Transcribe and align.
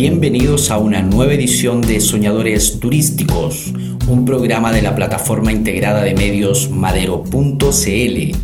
Bienvenidos 0.00 0.70
a 0.70 0.78
una 0.78 1.02
nueva 1.02 1.34
edición 1.34 1.80
de 1.80 1.98
Soñadores 1.98 2.78
Turísticos, 2.78 3.74
un 4.06 4.24
programa 4.24 4.70
de 4.70 4.80
la 4.80 4.94
plataforma 4.94 5.50
integrada 5.50 6.04
de 6.04 6.14
medios 6.14 6.70
madero.cl. 6.70 8.36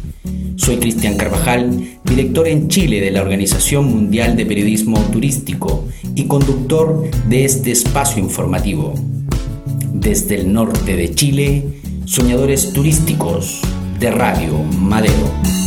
Soy 0.57 0.77
Cristian 0.79 1.17
Carvajal, 1.17 2.01
director 2.03 2.49
en 2.49 2.67
Chile 2.67 3.01
de 3.01 3.13
la 3.13 3.23
Organización 3.23 3.85
Mundial 3.85 4.35
de 4.35 4.47
Periodismo 4.47 4.99
Turístico 5.13 5.85
y 6.17 6.25
conductor 6.25 7.09
de 7.29 7.45
este 7.45 7.71
espacio 7.71 8.21
informativo. 8.21 8.93
Desde 9.93 10.35
el 10.35 10.53
norte 10.53 10.97
de 10.97 11.15
Chile, 11.15 11.63
Soñadores 12.05 12.73
Turísticos 12.73 13.61
de 14.01 14.11
Radio 14.11 14.59
Madero. 14.81 15.64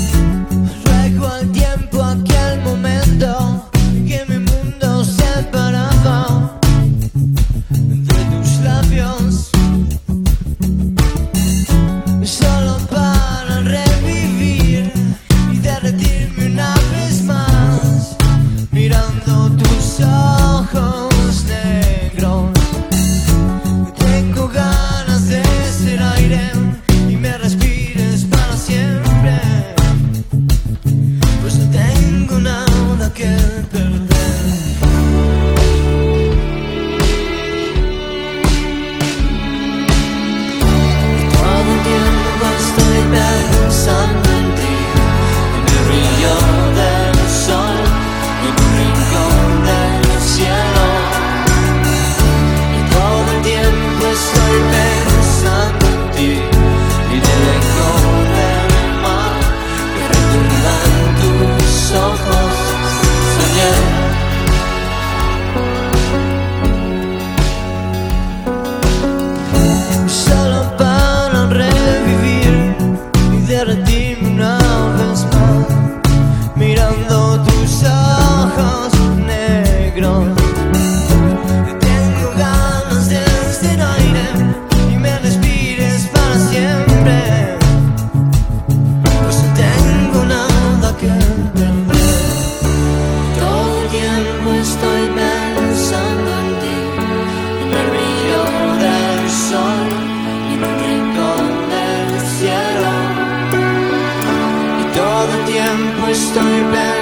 story 106.14 106.62
back. 106.72 106.97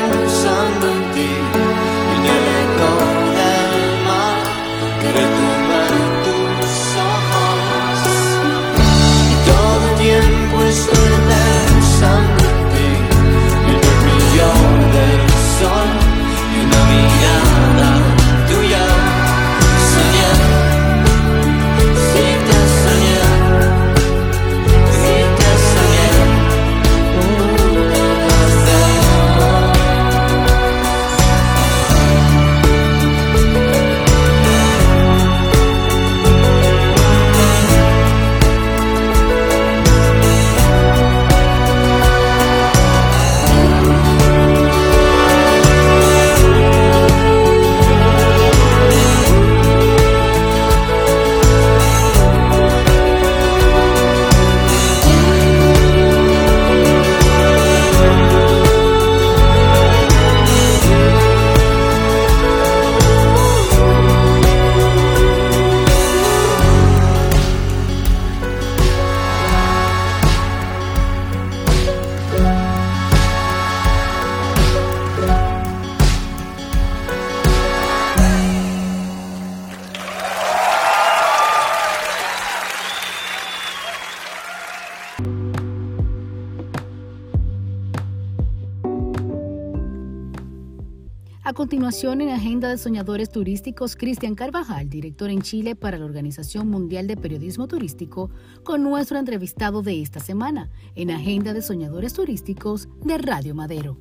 Continuación, 91.53 92.21
en 92.21 92.29
Agenda 92.29 92.69
de 92.69 92.77
Soñadores 92.77 93.31
Turísticos, 93.31 93.95
Cristian 93.95 94.33
Carvajal, 94.33 94.89
director 94.89 95.29
en 95.29 95.43
Chile 95.43 95.75
para 95.75 95.99
la 95.99 96.05
Organización 96.05 96.69
Mundial 96.69 97.05
de 97.05 97.17
Periodismo 97.17 97.67
Turístico, 97.67 98.31
con 98.63 98.81
nuestro 98.81 99.19
entrevistado 99.19 99.83
de 99.83 100.01
esta 100.01 100.19
semana, 100.19 100.71
en 100.95 101.11
Agenda 101.11 101.53
de 101.53 101.61
Soñadores 101.61 102.13
Turísticos 102.13 102.87
de 103.03 103.19
Radio 103.19 103.53
Madero. 103.53 103.97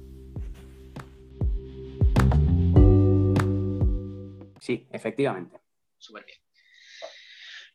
Sí, 4.59 4.87
efectivamente. 4.91 5.61
Súper 5.99 6.25
bien. 6.25 6.39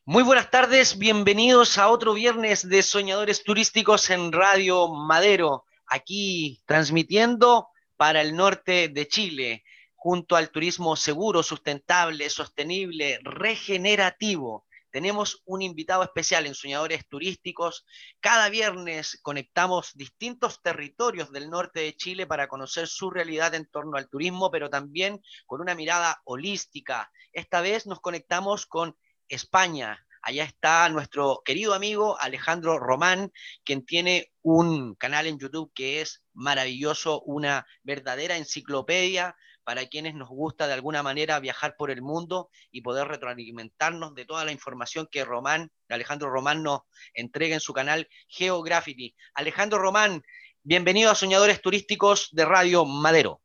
Muy 0.05 0.23
buenas 0.23 0.49
tardes, 0.49 0.97
bienvenidos 0.97 1.77
a 1.77 1.89
otro 1.89 2.15
viernes 2.15 2.67
de 2.67 2.81
Soñadores 2.81 3.43
Turísticos 3.43 4.09
en 4.09 4.31
Radio 4.31 4.87
Madero, 4.87 5.65
aquí 5.85 6.63
transmitiendo 6.65 7.67
para 7.99 8.21
el 8.21 8.33
norte 8.33 8.87
de 8.87 9.09
Chile 9.09 9.65
junto 9.93 10.37
al 10.37 10.51
turismo 10.51 10.95
seguro, 10.95 11.43
sustentable, 11.43 12.29
sostenible, 12.29 13.19
regenerativo. 13.23 14.65
Tenemos 14.89 15.43
un 15.43 15.61
invitado 15.61 16.03
especial 16.03 16.45
en 16.45 16.55
Soñadores 16.55 17.05
Turísticos. 17.09 17.85
Cada 18.21 18.47
viernes 18.47 19.19
conectamos 19.21 19.91
distintos 19.95 20.61
territorios 20.61 21.29
del 21.33 21.49
norte 21.49 21.81
de 21.81 21.97
Chile 21.97 22.25
para 22.25 22.47
conocer 22.47 22.87
su 22.87 23.11
realidad 23.11 23.53
en 23.53 23.65
torno 23.65 23.97
al 23.97 24.07
turismo, 24.07 24.49
pero 24.49 24.69
también 24.69 25.19
con 25.45 25.59
una 25.59 25.75
mirada 25.75 26.21
holística. 26.23 27.11
Esta 27.33 27.59
vez 27.59 27.85
nos 27.85 27.99
conectamos 27.99 28.65
con 28.65 28.95
España. 29.27 30.07
Allá 30.21 30.45
está 30.45 30.87
nuestro 30.87 31.41
querido 31.43 31.73
amigo 31.73 32.17
Alejandro 32.19 32.79
Román, 32.79 33.33
quien 33.65 33.85
tiene 33.85 34.31
un 34.41 34.95
canal 34.95 35.27
en 35.27 35.37
YouTube 35.37 35.71
que 35.73 35.99
es 35.99 36.23
maravilloso, 36.39 37.21
una 37.21 37.67
verdadera 37.83 38.37
enciclopedia 38.37 39.35
para 39.65 39.85
quienes 39.85 40.15
nos 40.15 40.29
gusta 40.29 40.67
de 40.67 40.73
alguna 40.73 41.03
manera 41.03 41.39
viajar 41.39 41.75
por 41.77 41.91
el 41.91 42.01
mundo 42.01 42.49
y 42.71 42.81
poder 42.81 43.07
retroalimentarnos 43.07 44.15
de 44.15 44.25
toda 44.25 44.45
la 44.45 44.51
información 44.51 45.07
que 45.11 45.25
Román, 45.25 45.69
Alejandro 45.89 46.29
Román 46.29 46.63
nos 46.63 46.81
entrega 47.13 47.53
en 47.53 47.59
su 47.59 47.73
canal 47.73 48.07
Geographity. 48.29 49.13
Alejandro 49.35 49.79
Román, 49.79 50.23
bienvenido 50.63 51.11
a 51.11 51.15
Soñadores 51.15 51.61
Turísticos 51.61 52.29
de 52.31 52.45
Radio 52.45 52.85
Madero. 52.85 53.41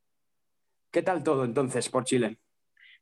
¿Qué 0.90 1.02
tal 1.02 1.24
todo 1.24 1.44
entonces 1.44 1.88
por 1.88 2.04
Chile? 2.04 2.38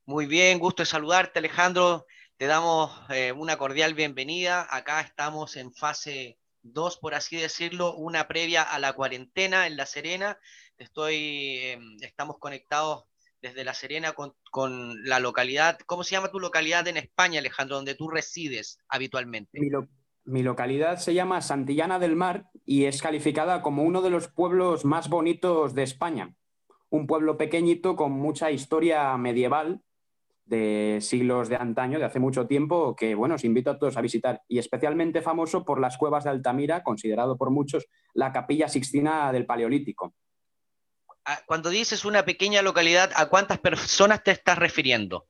Muy 0.07 0.27
bien, 0.27 0.59
gusto 0.59 0.83
de 0.83 0.87
saludarte, 0.87 1.39
Alejandro. 1.39 2.07
Te 2.39 2.47
damos 2.47 2.91
eh, 3.11 3.31
una 3.31 3.59
cordial 3.59 3.95
bienvenida. 3.95 4.67
Acá 4.69 5.03
estamos 5.03 5.57
en 5.57 5.73
fase 5.73 6.39
2, 6.63 6.99
por 6.99 7.15
así 7.15 7.37
decirlo, 7.37 7.95
una 7.95 8.29
previa 8.29 8.63
a 8.63 8.79
la 8.79 8.93
cuarentena 8.93 9.67
en 9.67 9.77
La 9.77 9.87
Serena. 9.87 10.39
Estoy, 10.79 11.59
em, 11.59 11.97
estamos 12.01 12.39
conectados 12.39 13.05
desde 13.41 13.65
La 13.65 13.75
Serena 13.75 14.13
con, 14.13 15.05
la 15.05 15.19
localidad. 15.19 15.79
¿Cómo 15.87 16.05
se 16.05 16.13
llama 16.13 16.31
tu 16.31 16.39
localidad 16.39 16.87
en 16.87 16.97
España, 16.97 17.41
Alejandro, 17.41 17.77
donde 17.77 17.95
tú 17.95 18.09
resides 18.09 18.79
habitualmente? 18.89 19.59
Mi, 20.25 20.43
localidad 20.43 20.99
se 20.99 21.15
llama 21.15 21.41
Santillana 21.41 21.99
del 21.99 22.15
Mar 22.15 22.51
y 22.65 22.85
es 22.85 23.03
calificada 23.03 23.61
como 23.63 23.83
uno 23.83 24.03
de 24.03 24.11
los 24.11 24.29
pueblos 24.29 24.85
más 24.85 25.09
bonitos 25.09 25.75
de 25.75 25.83
España. 25.83 26.37
Un 26.91 27.09
pueblo 27.09 27.37
pequeñito 27.37 27.97
con 27.97 28.13
mucha 28.13 28.53
historia 28.53 29.17
medieval 29.17 29.83
de 30.53 30.99
siglos 31.01 31.49
de 31.49 31.57
antaño, 31.57 31.99
de 31.99 32.05
hace 32.05 32.21
mucho 32.21 32.47
tiempo, 32.47 32.95
que 32.95 33.15
bueno, 33.15 33.37
os 33.37 33.45
invito 33.45 33.71
a 33.71 33.79
todos 33.79 33.97
a 33.97 34.03
visitar. 34.03 34.43
Y 34.49 34.59
especialmente 34.59 35.23
famoso 35.23 35.65
por 35.65 35.81
las 35.81 35.97
cuevas 35.97 36.25
de 36.25 36.31
Altamira, 36.31 36.83
considerado 36.83 37.39
por 37.39 37.51
muchos 37.51 37.87
la 38.13 38.33
capilla 38.33 38.69
sixtina 38.69 39.33
del 39.33 39.47
Paleolítico. 39.47 40.15
Ah, 41.25 41.41
cuando 41.47 41.71
dices 41.71 42.05
una 42.05 42.25
pequeña 42.25 42.61
localidad, 42.61 43.11
¿a 43.17 43.31
cuántas 43.31 43.59
personas 43.61 44.23
te 44.23 44.33
estás 44.33 44.59
refiriendo? 44.59 45.27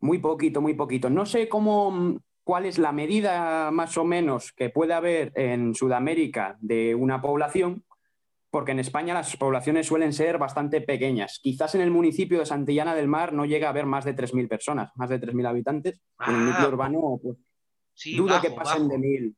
Muy 0.00 0.18
poquito, 0.18 0.60
muy 0.60 0.74
poquito. 0.74 1.08
No 1.08 1.24
sé 1.24 1.48
cómo, 1.48 2.20
cuál 2.44 2.66
es 2.66 2.76
la 2.76 2.92
medida 2.92 3.70
más 3.70 3.96
o 3.96 4.04
menos 4.04 4.52
que 4.52 4.68
puede 4.68 4.92
haber 4.92 5.32
en 5.36 5.74
Sudamérica 5.74 6.58
de 6.60 6.94
una 6.94 7.22
población, 7.22 7.84
porque 8.50 8.72
en 8.72 8.80
España 8.80 9.14
las 9.14 9.36
poblaciones 9.36 9.86
suelen 9.86 10.12
ser 10.12 10.38
bastante 10.38 10.80
pequeñas. 10.80 11.38
Quizás 11.42 11.74
en 11.76 11.80
el 11.80 11.90
municipio 11.90 12.40
de 12.40 12.46
Santillana 12.46 12.94
del 12.94 13.08
Mar 13.08 13.32
no 13.32 13.44
llega 13.44 13.68
a 13.68 13.70
haber 13.70 13.86
más 13.86 14.04
de 14.04 14.14
3.000 14.14 14.48
personas, 14.48 14.90
más 14.96 15.08
de 15.08 15.20
3.000 15.20 15.48
habitantes. 15.48 16.00
en 16.26 16.34
el 16.34 16.44
núcleo 16.46 16.66
ah. 16.66 16.68
urbano, 16.68 17.20
pues, 17.22 17.36
sí, 17.94 18.16
dudo 18.16 18.40
que 18.40 18.50
pasen 18.50 18.88
de 18.88 18.96
1.000. 18.96 19.34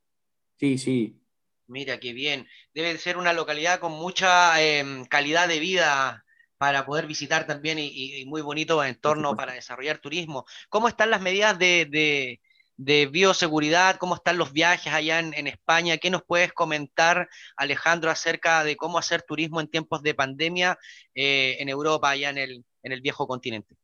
Sí, 0.57 0.79
sí. 0.79 1.19
Mira, 1.67 1.99
qué 1.99 2.13
bien. 2.13 2.47
Debe 2.75 2.97
ser 2.99 3.17
una 3.17 3.33
localidad 3.33 3.81
con 3.81 3.93
mucha 3.93 4.61
em, 4.63 5.05
calidad 5.05 5.49
de 5.49 5.61
vida 5.61 6.25
para 6.57 6.87
poder 6.87 7.07
visitar 7.07 7.47
también 7.47 7.79
y, 7.79 8.25
muy 8.27 8.41
bonito 8.41 8.83
entorno 8.85 9.35
para 9.35 9.53
desarrollar 9.53 9.99
turismo. 9.99 10.45
¿Cómo 10.69 10.89
están 10.89 11.11
las 11.11 11.21
medidas 11.21 11.59
de 11.59 11.87
de 11.91 12.41
bioseguridad, 12.77 13.97
cómo 13.97 14.15
están 14.15 14.39
los 14.39 14.53
viajes 14.53 14.93
allá 14.93 15.19
en, 15.21 15.47
España. 15.47 15.99
¿Qué 15.99 16.11
nos 16.11 16.23
puedes 16.23 16.53
comentar, 16.53 17.29
Alejandro, 17.57 18.11
acerca 18.11 18.65
de 18.65 18.77
cómo 18.77 18.99
hacer 18.99 19.23
turismo 19.23 19.61
en 19.61 19.69
tiempos 19.69 20.03
de 20.03 20.15
pandemia 20.15 20.79
eh, 21.15 21.57
en 21.61 21.69
Europa, 21.69 22.11
allá 22.11 22.31
en 22.31 22.39
el, 22.39 22.65
en 22.83 22.93
el 22.93 23.01
viejo 23.01 23.27
continente? 23.27 23.77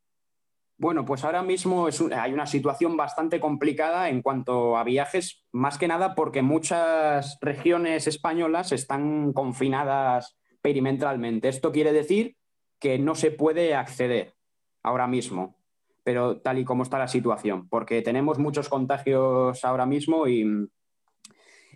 Bueno, 0.81 1.05
pues 1.05 1.25
ahora 1.25 1.43
mismo 1.43 1.89
hay 2.17 2.33
una 2.33 2.47
situación 2.47 2.97
bastante 2.97 3.41
complicada 3.41 4.09
en 4.09 4.23
cuanto 4.23 4.77
a 4.77 4.85
viajes, 4.85 5.45
más 5.51 5.77
que 5.77 5.89
nada 5.89 6.15
porque 6.15 6.41
muchas 6.41 7.37
regiones 7.41 8.07
españolas 8.07 8.71
están 8.71 9.33
confinadas 9.33 10.37
perimetralmente. 10.63 11.49
Esto 11.49 11.73
quiere 11.73 11.93
decir 11.93 12.37
que 12.79 12.97
no 13.01 13.17
se 13.17 13.33
puede 13.33 13.75
acceder 13.75 14.35
ahora 14.85 15.09
mismo 15.09 15.58
pero 16.09 16.41
tal 16.41 16.57
y 16.57 16.65
como 16.65 16.85
está 16.85 16.97
la 16.97 17.07
situación, 17.07 17.69
porque 17.69 18.01
tenemos 18.01 18.39
muchos 18.39 18.71
contagios 18.71 19.63
ahora 19.63 19.85
mismo 19.85 20.27
y, 20.27 20.67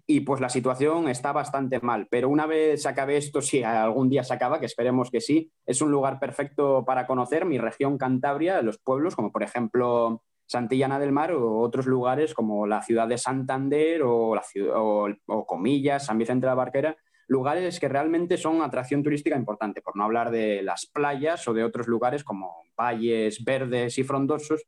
y 0.06 0.20
pues 0.20 0.40
la 0.40 0.48
situación 0.48 1.10
está 1.10 1.32
bastante 1.32 1.80
mal. 1.80 2.08
Pero 2.10 2.30
una 2.30 2.46
vez 2.46 2.80
se 2.80 2.88
acabe 2.88 3.18
esto, 3.18 3.42
si 3.42 3.62
algún 3.62 4.08
día 4.08 4.24
se 4.24 4.32
acaba, 4.32 4.58
que 4.58 4.64
esperemos 4.64 5.10
que 5.10 5.20
sí, 5.20 5.52
es 5.66 5.82
un 5.82 5.90
lugar 5.90 6.18
perfecto 6.18 6.82
para 6.86 7.06
conocer 7.06 7.44
mi 7.44 7.58
región 7.58 7.98
Cantabria, 7.98 8.62
los 8.62 8.78
pueblos, 8.78 9.16
como 9.16 9.30
por 9.32 9.42
ejemplo 9.42 10.22
Santillana 10.46 10.98
del 10.98 11.12
Mar 11.12 11.32
o 11.32 11.58
otros 11.58 11.84
lugares 11.84 12.32
como 12.32 12.66
la 12.66 12.80
ciudad 12.80 13.08
de 13.08 13.18
Santander 13.18 14.00
o, 14.02 14.34
la 14.34 14.42
ciudad, 14.42 14.76
o 14.78 15.46
Comillas, 15.46 16.06
San 16.06 16.16
Vicente 16.16 16.46
de 16.46 16.52
la 16.52 16.54
Barquera, 16.54 16.96
lugares 17.26 17.80
que 17.80 17.88
realmente 17.88 18.36
son 18.36 18.62
atracción 18.62 19.02
turística 19.02 19.36
importante, 19.36 19.82
por 19.82 19.96
no 19.96 20.04
hablar 20.04 20.30
de 20.30 20.62
las 20.62 20.86
playas 20.86 21.46
o 21.48 21.54
de 21.54 21.64
otros 21.64 21.86
lugares 21.86 22.24
como 22.24 22.64
valles 22.76 23.44
verdes 23.44 23.98
y 23.98 24.04
frondosos, 24.04 24.62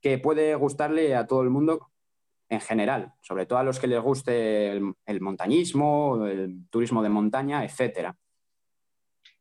que 0.00 0.18
puede 0.18 0.54
gustarle 0.54 1.14
a 1.14 1.26
todo 1.26 1.42
el 1.42 1.50
mundo 1.50 1.90
en 2.48 2.60
general, 2.60 3.12
sobre 3.22 3.46
todo 3.46 3.58
a 3.58 3.62
los 3.62 3.78
que 3.78 3.86
les 3.86 4.00
guste 4.00 4.72
el, 4.72 5.20
montañismo, 5.20 6.26
el 6.26 6.68
turismo 6.68 7.02
de 7.02 7.08
montaña, 7.08 7.64
etcétera. 7.64 8.16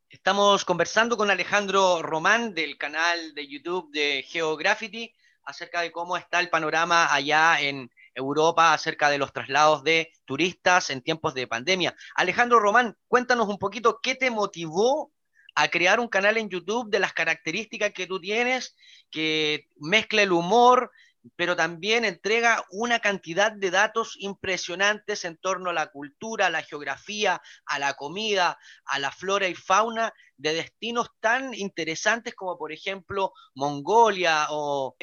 Estamos 0.10 0.64
conversando 0.64 1.18
con 1.18 1.32
Alejandro 1.32 2.02
Román 2.02 2.54
del 2.54 2.78
canal 2.78 3.34
de 3.34 3.48
YouTube 3.48 3.92
de 3.92 4.24
Geograffiti 4.28 5.12
acerca 5.44 5.82
de 5.82 5.92
cómo 5.92 6.16
está 6.16 6.40
el 6.40 6.50
panorama 6.50 7.14
allá 7.14 7.60
en, 7.60 7.90
Europa 8.16 8.74
acerca 8.74 9.10
de 9.10 9.18
los 9.18 9.34
traslados 9.34 9.84
de 9.84 10.12
turistas 10.26 10.90
en 10.90 11.02
tiempos 11.02 11.34
de 11.34 11.48
pandemia. 11.48 11.96
Alejandro 12.16 12.60
Román, 12.60 12.98
cuéntanos 13.08 13.48
un 13.48 13.58
poquito 13.58 14.00
qué 14.02 14.16
te 14.16 14.32
motivó 14.32 15.12
a 15.56 15.68
crear 15.68 16.00
un 16.00 16.08
canal 16.08 16.38
en 16.38 16.50
YouTube 16.50 16.90
de 16.90 17.00
las 17.00 17.14
características 17.14 17.92
que 17.92 18.08
tú 18.08 18.20
tienes, 18.20 18.76
que 19.12 19.68
mezcla 19.76 20.24
el 20.24 20.32
humor, 20.32 20.92
pero 21.36 21.56
también 21.56 22.06
entrega 22.06 22.66
una 22.70 23.00
cantidad 23.00 23.52
de 23.52 23.72
datos 23.72 24.16
impresionantes 24.20 25.24
en 25.26 25.38
torno 25.38 25.70
a 25.70 25.74
la 25.74 25.88
cultura, 25.88 26.48
a 26.48 26.50
la 26.50 26.64
geografía, 26.64 27.42
a 27.66 27.80
la 27.80 27.94
comida, 27.94 28.58
a 28.86 29.00
la 29.00 29.12
flora 29.12 29.48
y 29.48 29.56
fauna 29.56 30.14
de 30.38 30.54
destinos 30.54 31.10
tan 31.20 31.54
interesantes 31.54 32.36
como 32.36 32.58
por 32.58 32.72
ejemplo 32.72 33.32
Mongolia 33.56 34.48
o 34.50 34.96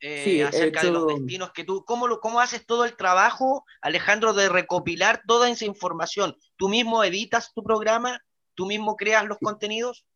eh, 0.00 0.44
acerca 0.44 0.82
de 0.82 0.90
los 0.90 1.06
destinos 1.06 1.52
que 1.52 1.64
tú, 1.64 1.84
¿cómo, 1.84 2.06
lo, 2.06 2.20
¿cómo 2.20 2.40
haces 2.40 2.66
todo 2.66 2.84
el 2.84 2.96
trabajo, 2.96 3.64
Alejandro, 3.80 4.34
de 4.34 4.48
recopilar 4.48 5.22
toda 5.26 5.48
esa 5.48 5.64
información? 5.64 6.36
¿Tú 6.56 6.68
mismo 6.68 7.02
editas 7.04 7.52
tu 7.54 7.62
programa? 7.62 8.20
¿Tú 8.54 8.66
mismo 8.66 8.96
creas 8.96 9.24
los 9.24 9.38
contenidos? 9.38 10.06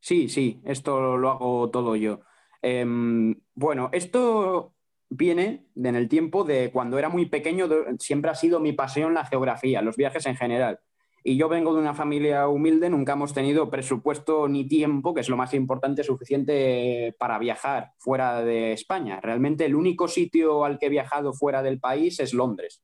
Sí, 0.00 0.28
sí, 0.28 0.60
esto 0.64 1.16
lo 1.16 1.30
hago 1.30 1.70
todo 1.70 1.96
yo. 1.96 2.20
Em, 2.62 3.34
bueno, 3.54 3.90
esto 3.92 4.74
viene 5.10 5.66
en 5.74 5.96
el 5.96 6.08
tiempo 6.08 6.44
de 6.44 6.70
cuando 6.70 6.98
era 6.98 7.08
muy 7.08 7.26
pequeño, 7.26 7.68
siempre 7.98 8.30
ha 8.30 8.34
sido 8.34 8.60
mi 8.60 8.72
pasión 8.72 9.14
la 9.14 9.24
geografía, 9.24 9.82
los 9.82 9.96
viajes 9.96 10.26
en 10.26 10.36
general. 10.36 10.80
Y 11.24 11.36
yo 11.36 11.48
vengo 11.48 11.74
de 11.74 11.80
una 11.80 11.94
familia 11.94 12.48
humilde, 12.48 12.88
nunca 12.88 13.12
hemos 13.12 13.34
tenido 13.34 13.70
presupuesto 13.70 14.48
ni 14.48 14.66
tiempo, 14.66 15.12
que 15.12 15.20
es 15.20 15.28
lo 15.28 15.36
más 15.36 15.52
importante, 15.54 16.04
suficiente 16.04 17.14
para 17.18 17.38
viajar 17.38 17.92
fuera 17.98 18.42
de 18.42 18.72
España. 18.72 19.20
Realmente 19.20 19.64
el 19.64 19.74
único 19.74 20.08
sitio 20.08 20.64
al 20.64 20.78
que 20.78 20.86
he 20.86 20.90
viajado 20.90 21.32
fuera 21.32 21.62
del 21.62 21.80
país 21.80 22.20
es 22.20 22.32
Londres, 22.32 22.82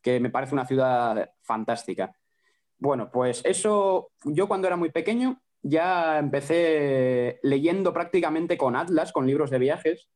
que 0.00 0.20
me 0.20 0.30
parece 0.30 0.54
una 0.54 0.66
ciudad 0.66 1.30
fantástica. 1.42 2.14
Bueno, 2.78 3.10
pues 3.12 3.42
eso, 3.44 4.10
yo 4.24 4.48
cuando 4.48 4.66
era 4.66 4.76
muy 4.76 4.90
pequeño 4.90 5.40
ya 5.62 6.18
empecé 6.18 7.38
leyendo 7.42 7.92
prácticamente 7.92 8.56
con 8.56 8.74
atlas, 8.74 9.12
con 9.12 9.26
libros 9.26 9.50
de 9.50 9.58
viajes 9.58 10.08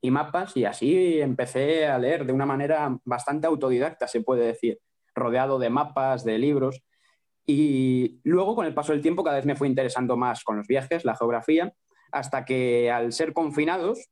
y 0.00 0.10
mapas, 0.10 0.56
y 0.56 0.64
así 0.64 1.20
empecé 1.20 1.86
a 1.86 1.98
leer 1.98 2.26
de 2.26 2.32
una 2.32 2.46
manera 2.46 2.98
bastante 3.04 3.46
autodidacta, 3.46 4.08
se 4.08 4.20
puede 4.20 4.44
decir, 4.44 4.80
rodeado 5.14 5.58
de 5.60 5.70
mapas, 5.70 6.24
de 6.24 6.38
libros. 6.38 6.82
Y 7.46 8.20
luego, 8.24 8.54
con 8.54 8.66
el 8.66 8.74
paso 8.74 8.92
del 8.92 9.02
tiempo, 9.02 9.24
cada 9.24 9.36
vez 9.36 9.46
me 9.46 9.56
fue 9.56 9.68
interesando 9.68 10.16
más 10.16 10.44
con 10.44 10.56
los 10.56 10.66
viajes, 10.66 11.04
la 11.04 11.16
geografía, 11.16 11.72
hasta 12.12 12.44
que 12.44 12.90
al 12.90 13.12
ser 13.12 13.32
confinados 13.32 14.10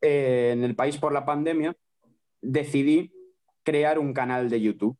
eh, 0.00 0.50
en 0.52 0.64
el 0.64 0.74
país 0.74 0.98
por 0.98 1.12
la 1.12 1.24
pandemia, 1.24 1.76
decidí 2.40 3.12
crear 3.62 3.98
un 3.98 4.12
canal 4.12 4.48
de 4.48 4.60
YouTube. 4.60 4.98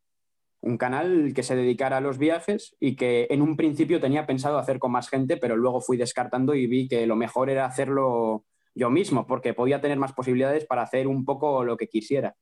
Un 0.61 0.77
canal 0.77 1.33
que 1.35 1.45
se 1.45 1.55
dedicara 1.55 1.99
a 1.99 2.01
los 2.01 2.19
viajes 2.19 2.77
y 2.81 2.97
que 2.97 3.29
en 3.31 3.43
un 3.43 3.57
principio 3.57 4.01
tenía 4.01 4.27
pensado 4.27 4.59
hacer 4.59 4.79
con 4.81 4.91
más 4.91 5.09
gente, 5.09 5.37
pero 5.37 5.57
luego 5.57 5.81
fui 5.81 5.97
descartando 5.97 6.55
y 6.55 6.67
vi 6.67 6.89
que 6.89 7.07
lo 7.07 7.15
mejor 7.15 7.49
era 7.49 7.65
hacerlo 7.65 8.45
yo 8.75 8.91
mismo, 8.91 9.27
porque 9.27 9.55
podía 9.55 9.81
tener 9.81 9.99
más 9.99 10.13
posibilidades 10.13 10.67
para 10.67 10.83
hacer 10.83 11.07
un 11.07 11.25
poco 11.25 11.65
lo 11.65 11.77
que 11.77 11.89
quisiera. 11.89 12.37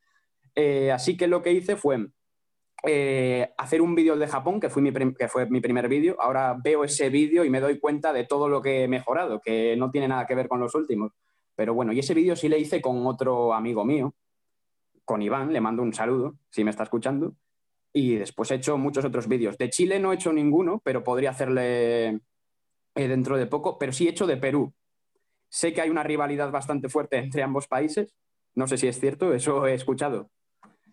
Eh, 0.54 0.90
así 0.90 1.16
que 1.16 1.26
lo 1.26 1.42
que 1.42 1.52
hice 1.52 1.76
fue 1.76 2.08
eh, 2.84 3.52
hacer 3.56 3.80
un 3.80 3.94
vídeo 3.94 4.16
de 4.16 4.28
Japón, 4.28 4.60
que 4.60 4.70
fue 4.70 4.82
mi, 4.82 4.92
que 4.92 5.28
fue 5.28 5.46
mi 5.48 5.60
primer 5.60 5.88
vídeo. 5.88 6.16
Ahora 6.18 6.56
veo 6.62 6.84
ese 6.84 7.08
vídeo 7.08 7.44
y 7.44 7.50
me 7.50 7.60
doy 7.60 7.78
cuenta 7.78 8.12
de 8.12 8.24
todo 8.24 8.48
lo 8.48 8.60
que 8.60 8.84
he 8.84 8.88
mejorado, 8.88 9.40
que 9.40 9.76
no 9.76 9.90
tiene 9.90 10.08
nada 10.08 10.26
que 10.26 10.34
ver 10.34 10.48
con 10.48 10.60
los 10.60 10.74
últimos. 10.74 11.12
Pero 11.54 11.74
bueno, 11.74 11.92
y 11.92 11.98
ese 11.98 12.14
vídeo 12.14 12.36
sí 12.36 12.48
le 12.48 12.58
hice 12.58 12.80
con 12.82 13.06
otro 13.06 13.54
amigo 13.54 13.84
mío, 13.84 14.14
con 15.04 15.22
Iván, 15.22 15.52
le 15.52 15.60
mando 15.60 15.82
un 15.82 15.94
saludo, 15.94 16.36
si 16.50 16.64
me 16.64 16.70
está 16.70 16.82
escuchando. 16.82 17.34
Y 17.92 18.16
después 18.16 18.50
he 18.50 18.56
hecho 18.56 18.76
muchos 18.76 19.06
otros 19.06 19.26
vídeos. 19.26 19.56
De 19.56 19.70
Chile 19.70 19.98
no 19.98 20.12
he 20.12 20.16
hecho 20.16 20.32
ninguno, 20.32 20.82
pero 20.84 21.02
podría 21.02 21.30
hacerle 21.30 22.08
eh, 22.08 23.08
dentro 23.08 23.38
de 23.38 23.46
poco. 23.46 23.78
Pero 23.78 23.92
sí 23.92 24.06
he 24.06 24.10
hecho 24.10 24.26
de 24.26 24.36
Perú. 24.36 24.74
Sé 25.48 25.72
que 25.72 25.80
hay 25.80 25.88
una 25.88 26.02
rivalidad 26.02 26.50
bastante 26.50 26.90
fuerte 26.90 27.16
entre 27.16 27.42
ambos 27.42 27.68
países. 27.68 28.14
No 28.54 28.66
sé 28.66 28.76
si 28.76 28.86
es 28.86 29.00
cierto, 29.00 29.32
eso 29.32 29.66
he 29.66 29.72
escuchado. 29.72 30.30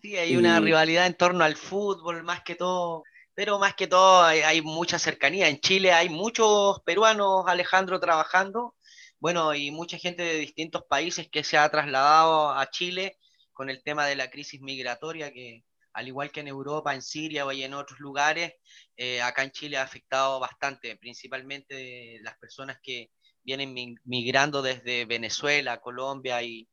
Sí, 0.03 0.17
hay 0.17 0.35
una 0.35 0.59
rivalidad 0.59 1.07
en 1.07 1.15
torno 1.15 1.45
al 1.45 1.55
fútbol, 1.55 2.23
más 2.23 2.43
que 2.43 2.55
todo, 2.55 3.03
pero 3.33 3.57
más 3.57 3.73
que 3.73 3.87
todo 3.87 4.21
hay, 4.23 4.61
mucha 4.61 4.99
cercanía. 4.99 5.47
En 5.47 5.61
Chile 5.61 5.93
hay 5.93 6.09
muchos 6.09 6.81
peruanos, 6.85 7.45
Alejandro, 7.47 8.01
trabajando, 8.01 8.75
bueno, 9.19 9.53
y 9.55 9.71
mucha 9.71 9.97
gente 9.97 10.21
de 10.23 10.35
distintos 10.39 10.83
países 10.89 11.29
que 11.29 11.45
se 11.45 11.57
ha 11.57 11.69
trasladado 11.69 12.51
a 12.51 12.69
Chile 12.69 13.17
con 13.53 13.69
el 13.69 13.81
tema 13.81 14.05
de 14.05 14.17
la 14.17 14.29
crisis 14.29 14.59
migratoria 14.59 15.31
que, 15.31 15.63
al 15.93 16.07
igual 16.09 16.31
que 16.31 16.41
en 16.41 16.49
Europa, 16.49 16.93
en 16.93 17.01
Siria 17.01 17.45
o 17.45 17.51
en 17.53 17.73
otros 17.73 17.99
lugares, 18.01 18.53
eh, 18.97 19.21
acá 19.21 19.43
en 19.43 19.51
Chile 19.51 19.77
ha 19.77 19.83
afectado 19.83 20.37
bastante, 20.41 20.97
principalmente 20.97 22.19
las 22.23 22.37
personas 22.39 22.77
que 22.83 23.09
vienen 23.41 23.73
migrando 24.03 24.61
desde 24.61 25.05
Venezuela, 25.05 25.79
Colombia 25.79 26.43
y, 26.43 26.67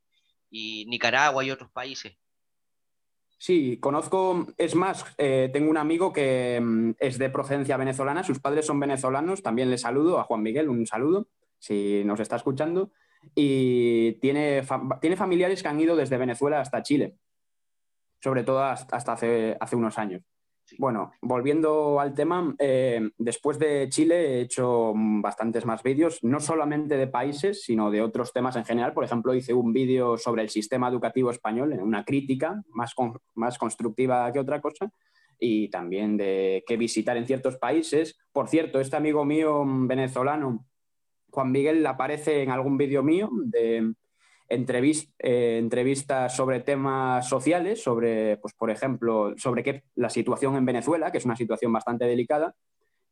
Nicaragua 0.51 1.45
y 1.45 1.51
otros 1.53 1.71
países. 1.71 2.17
Sí, 3.42 3.78
conozco, 3.80 4.49
es 4.59 4.75
más, 4.75 5.06
eh, 5.16 5.49
tengo 5.50 5.70
un 5.70 5.78
amigo 5.78 6.12
que 6.12 6.61
mm, 6.62 6.90
es 6.99 7.16
de 7.16 7.30
procedencia 7.30 7.78
venezolana, 7.78 8.23
sus 8.23 8.38
padres 8.38 8.66
son 8.66 8.78
venezolanos, 8.78 9.42
también 9.42 9.70
le 9.70 9.78
saludo, 9.78 10.20
a 10.20 10.25
Juan 10.25 10.42
Miguel, 10.42 10.68
un 10.68 10.87
saludo, 10.87 11.26
si 11.59 12.02
nos 12.04 12.20
está 12.20 12.37
escuchando, 12.37 12.92
y 13.35 14.12
tiene, 14.20 14.62
tiene 15.00 15.16
familiares 15.16 15.62
que 15.62 15.68
han 15.68 15.80
ido 15.80 15.97
desde 15.97 16.18
Venezuela 16.18 16.61
hasta 16.61 16.82
Chile 16.82 17.16
sobre 18.23 18.44
todo 18.44 18.62
hasta 18.62 19.12
hace, 19.12 19.56
hace 19.59 19.76
unos 19.76 19.99
años. 19.99 20.23
Bueno, 20.79 21.12
volviendo 21.21 22.00
al 22.00 22.15
tema, 22.15 22.55
eh, 22.59 23.11
después 23.19 23.59
de 23.59 23.89
Chile 23.89 24.39
he 24.39 24.41
hecho 24.41 24.93
bastantes 24.95 25.65
más 25.67 25.83
vídeos, 25.83 26.19
no 26.23 26.41
solamente 26.41 26.97
de 26.97 27.07
países, 27.07 27.62
sino 27.62 27.91
de 27.91 28.03
otros 28.03 28.33
temas 28.33 28.57
en 28.57 28.65
general. 28.65 28.93
Por 28.93 29.05
ejemplo, 29.05 29.35
hice 29.35 29.55
un 29.55 29.73
vídeo 29.73 30.17
sobre 30.17 30.43
el 30.43 30.49
sistema 30.49 30.89
educativo 30.89 31.31
español, 31.31 31.73
una 31.81 32.05
crítica 32.05 32.62
más, 32.69 32.95
más 33.35 33.59
constructiva 33.59 34.31
que 34.33 34.39
otra 34.39 34.61
cosa, 34.61 34.91
y 35.39 35.69
también 35.71 36.17
de 36.17 36.62
qué 36.67 36.77
visitar 36.77 37.17
en 37.17 37.27
ciertos 37.27 37.57
países. 37.57 38.19
Por 38.33 38.49
cierto, 38.49 38.81
este 38.81 38.97
amigo 38.97 39.25
mío 39.25 39.65
venezolano, 39.67 40.67
Juan 41.31 41.50
Miguel, 41.50 41.87
aparece 41.87 42.43
en 42.43 42.50
algún 42.50 42.77
vídeo 42.77 43.03
mío 43.03 43.31
de, 43.33 43.95
eh, 44.50 45.59
entrevistas 45.59 46.35
sobre 46.35 46.61
temas 46.61 47.28
sociales, 47.28 47.83
sobre, 47.83 48.37
pues, 48.38 48.52
por 48.54 48.71
ejemplo, 48.71 49.35
sobre 49.37 49.62
qué, 49.62 49.85
la 49.95 50.11
situación 50.11 50.57
en 50.57 50.66
Venezuela, 50.66 51.11
que 51.12 51.19
es 51.19 51.25
una 51.25 51.37
situación 51.37 51.73
bastante 51.73 52.04
delicada, 52.04 52.54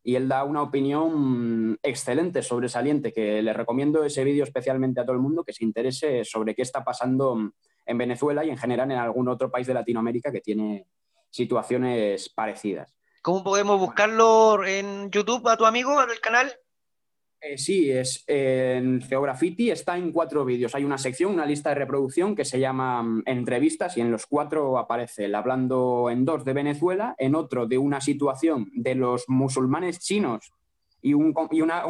y 0.03 0.17
él 0.17 0.29
da 0.29 0.45
una 0.45 0.63
opinión 0.63 1.79
excelente, 1.83 2.43
sobresaliente, 2.43 3.13
que 3.13 3.43
le 3.43 3.53
recomiendo 3.53 4.05
ese 4.05 4.25
vídeo 4.25 4.45
especialmente 4.45 5.01
a 5.01 5.05
todo 5.05 5.15
el 5.15 5.23
mundo 5.23 5.45
que 5.45 5.53
se 5.53 5.65
interese 5.65 6.25
sobre 6.25 6.55
qué 6.55 6.63
está 6.63 6.83
pasando 6.85 7.53
en 7.87 7.99
Venezuela 7.99 8.45
y 8.45 8.51
en 8.51 8.57
general 8.57 8.91
en 8.91 8.99
algún 8.99 9.29
otro 9.29 9.51
país 9.51 9.67
de 9.67 9.75
Latinoamérica 9.75 10.33
que 10.33 10.41
tiene 10.41 10.87
situaciones 11.31 12.29
parecidas. 12.31 12.95
¿Cómo 13.23 13.45
podemos 13.45 13.79
buscarlo 13.79 14.65
en 14.65 15.11
YouTube 15.11 15.47
a 15.49 15.57
tu 15.57 15.67
amigo, 15.67 16.03
en 16.03 16.11
el 16.11 16.21
canal? 16.21 16.53
Eh, 17.41 17.57
sí, 17.57 17.91
es 17.91 18.25
en 18.27 19.01
Geografiti 19.01 19.71
está 19.71 19.97
en 19.97 20.11
cuatro 20.11 20.45
vídeos. 20.45 20.75
Hay 20.75 20.85
una 20.85 20.99
sección, 20.99 21.33
una 21.33 21.47
lista 21.47 21.69
de 21.71 21.77
reproducción 21.77 22.35
que 22.35 22.45
se 22.45 22.59
llama 22.59 23.03
mm, 23.03 23.23
Entrevistas 23.27 23.97
y 23.97 24.01
en 24.01 24.11
los 24.11 24.27
cuatro 24.27 24.77
aparece 24.77 25.27
él 25.27 25.35
hablando 25.35 26.09
en 26.11 26.25
dos 26.25 26.45
de 26.45 26.53
Venezuela, 26.53 27.15
en 27.19 27.37
otro 27.37 27.67
de 27.67 27.79
una 27.79 28.01
situación 28.01 28.71
de 28.75 28.97
los 28.97 29.29
musulmanes 29.29 30.01
chinos 30.01 30.53
y, 31.01 31.15
un, 31.15 31.33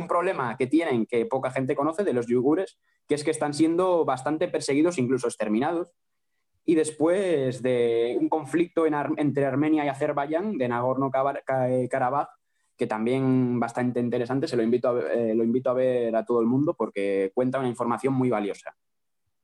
problema 0.09 0.57
que 0.57 0.67
tienen 0.67 1.07
que 1.07 1.27
poca 1.27 1.51
gente 1.51 1.75
conoce 1.75 2.05
de 2.05 2.13
los 2.13 2.27
yugures, 2.27 2.79
que 3.07 3.15
es 3.15 3.25
que 3.25 3.31
están 3.31 3.55
siendo 3.55 4.05
bastante 4.05 4.49
perseguidos, 4.49 4.99
incluso 4.99 5.29
exterminados. 5.29 5.93
Y 6.65 6.75
después 6.75 7.63
de 7.63 8.19
un 8.21 8.29
conflicto 8.29 8.85
entre 8.87 9.47
Armenia 9.47 9.87
y 9.87 9.89
Azerbaiyán, 9.89 10.59
de 10.59 10.69
Nagorno-Karabaj, 10.69 12.29
que 12.79 12.87
también 12.87 13.59
bastante 13.59 13.99
interesante, 13.99 14.47
se 14.47 14.57
lo 14.57 14.63
invito, 14.63 14.89
a, 14.91 15.13
eh, 15.13 15.35
lo 15.35 15.43
invito 15.43 15.69
a 15.69 15.75
ver 15.75 16.15
a 16.15 16.25
todo 16.25 16.41
el 16.41 16.47
mundo 16.47 16.75
porque 16.75 17.33
cuenta 17.35 17.59
una 17.59 17.69
información 17.69 18.15
muy 18.15 18.31
valiosa 18.31 18.77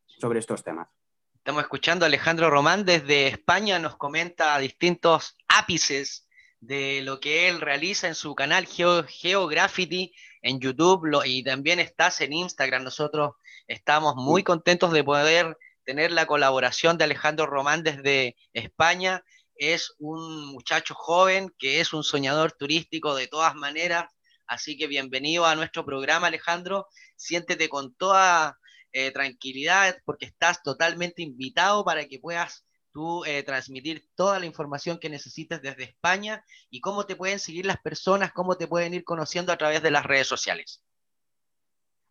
sobre 0.07 0.39
estos 0.39 0.63
temas. 0.63 0.89
Estamos 1.35 1.63
escuchando 1.63 2.05
a 2.05 2.09
Alejandro 2.09 2.49
Román 2.49 2.85
desde 2.85 3.27
España, 3.27 3.79
nos 3.81 3.97
comenta 3.97 4.57
distintos 4.59 5.37
ápices 5.49 6.29
de 6.61 7.03
lo 7.03 7.21
que 7.21 7.49
él 7.49 7.61
realiza 7.61 8.07
en 8.07 8.15
su 8.15 8.35
canal 8.35 8.67
Geo, 8.67 9.05
Geograffiti 9.05 10.15
en 10.41 10.61
YouTube 10.61 11.23
y 11.27 11.43
también 11.43 11.81
estás 11.81 12.21
en 12.21 12.33
Instagram. 12.33 12.85
Nosotros 12.85 13.33
estamos 13.67 14.15
muy 14.15 14.45
contentos 14.45 14.93
de 14.93 15.05
poder 15.05 15.59
tener 15.85 16.13
la 16.13 16.27
colaboración 16.27 16.97
de 16.97 17.05
Alejandro 17.05 17.47
Román 17.47 17.83
desde 17.83 18.37
España 18.55 19.25
es 19.57 19.95
un 19.99 20.47
muchacho 20.47 20.95
joven 20.95 21.53
que 21.59 21.81
es 21.81 21.93
un 21.93 22.05
soñador 22.05 22.53
turístico 22.53 23.15
de 23.15 23.29
todas 23.29 23.55
maneras. 23.55 24.07
Así 24.47 24.77
que 24.77 24.87
bienvenido 24.87 25.47
a 25.47 25.55
nuestro 25.55 25.85
programa, 25.85 26.27
Alejandro. 26.27 26.87
Siéntete 27.17 27.69
con 27.69 27.95
toda 27.95 28.59
eh, 28.93 29.11
tranquilidad 29.11 29.97
porque 30.05 30.27
estás 30.27 30.63
totalmente 30.63 31.23
invitado 31.23 31.85
para 31.85 32.07
que 32.07 32.19
puedas 32.19 32.65
tú 32.93 33.25
eh, 33.25 33.43
transmitir 33.43 34.09
toda 34.15 34.39
la 34.39 34.47
información 34.47 34.99
que 34.99 35.11
necesites 35.11 35.61
desde 35.61 35.83
España 35.83 36.45
y 36.71 36.81
cómo 36.81 37.05
te 37.05 37.17
pueden 37.17 37.41
seguir 37.41 37.67
las 37.67 37.79
personas, 37.79 38.33
cómo 38.33 38.57
te 38.57 38.69
pueden 38.69 38.95
ir 38.95 39.03
conociendo 39.03 39.53
a 39.53 39.57
través 39.57 39.83
de 39.83 39.91
las 39.91 40.07
redes 40.07 40.29
sociales. 40.29 40.83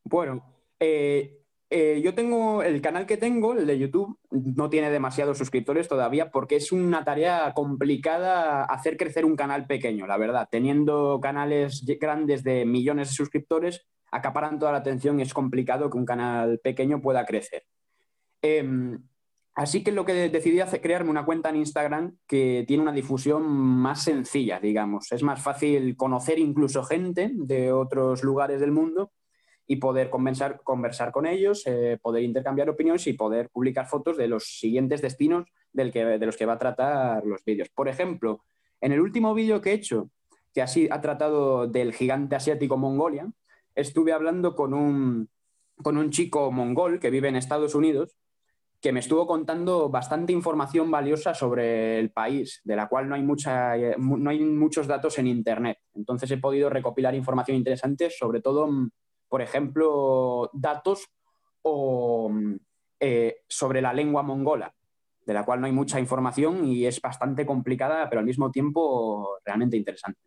Bueno, 0.04 0.62
eh, 0.80 1.43
eh, 1.70 2.02
yo 2.04 2.14
tengo 2.14 2.62
el 2.62 2.82
canal 2.82 3.06
que 3.06 3.18
tengo, 3.18 3.54
el 3.54 3.66
de 3.66 3.80
YouTube, 3.80 4.20
no 4.30 4.70
tiene 4.70 4.92
demasiados 4.92 5.38
suscriptores 5.38 5.88
todavía 5.88 6.30
porque 6.30 6.56
es 6.56 6.72
una 6.72 7.04
tarea 7.04 7.52
complicada 7.56 8.64
hacer 8.66 8.98
crecer 8.98 9.26
un 9.26 9.36
canal 9.36 9.66
pequeño, 9.66 10.06
la 10.06 10.18
verdad. 10.18 10.48
Teniendo 10.52 11.20
canales 11.22 11.84
grandes 12.00 12.44
de 12.44 12.66
millones 12.66 13.10
de 13.10 13.16
suscriptores, 13.16 13.88
acaparan 14.12 14.60
toda 14.60 14.72
la 14.72 14.78
atención 14.80 15.20
y 15.20 15.24
es 15.24 15.34
complicado 15.34 15.90
que 15.90 15.98
un 15.98 16.06
canal 16.06 16.60
pequeño 16.60 17.02
pueda 17.02 17.26
crecer. 17.26 17.64
Em, 18.42 19.02
así 19.56 19.84
que 19.84 19.92
lo 19.92 20.06
que 20.06 20.30
decidí 20.30 20.60
hacer, 20.60 20.82
crearme 20.82 21.10
una 21.10 21.26
cuenta 21.26 21.50
en 21.50 21.56
Instagram 21.56 22.18
que 22.28 22.66
tiene 22.68 22.84
una 22.84 22.92
difusión 22.92 23.44
más 23.48 24.04
sencilla, 24.04 24.60
digamos. 24.60 25.12
Es 25.12 25.24
más 25.24 25.42
fácil 25.42 25.96
conocer 25.98 26.38
incluso 26.38 26.84
gente 26.84 27.32
de 27.34 27.72
otros 27.72 28.24
lugares 28.24 28.60
del 28.60 28.72
mundo 28.72 29.12
y 29.66 29.78
poder 29.78 30.10
conversar, 30.10 30.62
conversar 30.64 31.12
con 31.12 31.26
ellos, 31.26 31.64
eh, 31.66 31.98
poder 32.02 32.24
intercambiar 32.24 32.70
opiniones 32.70 33.08
y 33.08 33.14
poder 33.14 33.50
publicar 33.50 33.88
fotos 33.88 34.18
de 34.18 34.28
los 34.28 34.60
siguientes 34.60 35.02
destinos 35.02 35.48
del 35.72 35.92
que, 35.92 36.04
de 36.06 36.26
los 36.26 36.38
que 36.38 36.46
va 36.46 36.54
a 36.54 36.60
tratar 36.60 37.26
los 37.26 37.44
vídeos. 37.46 37.70
Por 37.70 37.88
ejemplo, 37.88 38.44
en 38.82 38.92
el 38.92 39.00
último 39.00 39.34
vídeo 39.34 39.62
que 39.62 39.72
he 39.72 39.74
hecho, 39.74 40.10
que 40.54 40.62
así 40.62 40.88
ha 40.92 41.02
tratado 41.02 41.68
del 41.68 41.94
gigante 41.94 42.36
asiático 42.36 42.78
Mongolia, 42.78 43.32
estuve 43.76 44.12
hablando 44.12 44.56
con 44.56 44.74
un, 44.74 45.30
con 45.82 45.98
un 45.98 46.10
chico 46.10 46.52
mongol 46.52 47.00
que 47.00 47.10
vive 47.10 47.30
en 47.30 47.36
Estados 47.36 47.74
Unidos 47.74 48.18
que 48.84 48.92
me 48.92 49.00
estuvo 49.00 49.26
contando 49.26 49.88
bastante 49.88 50.34
información 50.34 50.92
valiosa 50.92 51.34
sobre 51.34 51.98
el 52.00 52.12
país, 52.12 52.60
de 52.66 52.76
la 52.76 52.90
cual 52.90 53.08
no 53.08 53.16
hay, 53.16 53.24
mucha, 53.24 53.78
no 53.98 54.30
hay 54.30 54.40
muchos 54.42 54.88
datos 54.88 55.18
en 55.20 55.28
Internet. 55.28 55.78
Entonces 55.96 56.30
he 56.32 56.38
podido 56.38 56.70
recopilar 56.70 57.16
información 57.16 57.56
interesante, 57.56 58.10
sobre 58.10 58.42
todo 58.42 58.68
por 59.34 59.42
ejemplo, 59.42 60.52
datos 60.54 61.10
eh, 63.00 63.36
sobre 63.48 63.82
la 63.82 63.92
lengua 63.92 64.22
mongola, 64.22 64.72
de 65.26 65.34
la 65.34 65.44
cual 65.44 65.60
no 65.60 65.66
hay 65.66 65.72
mucha 65.72 66.00
información 66.00 66.68
y 66.68 66.86
es 66.86 67.02
bastante 67.02 67.44
complicada, 67.44 68.08
pero 68.12 68.20
al 68.20 68.28
mismo 68.28 68.52
tiempo 68.52 69.40
realmente 69.44 69.76
interesante. 69.76 70.20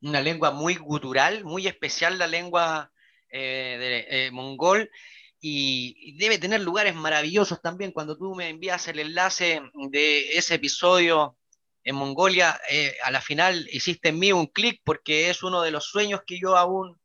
Una 0.00 0.22
lengua 0.22 0.52
muy 0.52 0.76
gutural, 0.76 1.44
muy 1.44 1.66
especial 1.66 2.16
la 2.16 2.26
lengua 2.26 2.90
eh, 3.28 3.76
de, 3.78 4.06
eh, 4.08 4.30
mongol 4.30 4.90
y, 5.38 6.16
debe 6.16 6.38
tener 6.38 6.62
lugares 6.62 6.94
maravillosos 6.94 7.60
también. 7.60 7.92
Cuando 7.92 8.16
tú 8.16 8.34
me 8.34 8.48
envías 8.48 8.88
el 8.88 9.00
enlace 9.00 9.60
de 9.90 10.30
ese 10.30 10.54
episodio 10.54 11.36
en 11.84 11.94
Mongolia, 11.94 12.58
a 13.04 13.10
la 13.10 13.20
final 13.20 13.68
hiciste 13.70 14.08
en 14.08 14.18
mí 14.18 14.32
un 14.32 14.46
clic 14.46 14.80
porque 14.82 15.28
es 15.28 15.42
uno 15.42 15.60
de 15.60 15.72
los 15.72 15.84
sueños 15.84 16.22
que 16.26 16.40
yo 16.40 16.56
aún 16.56 16.98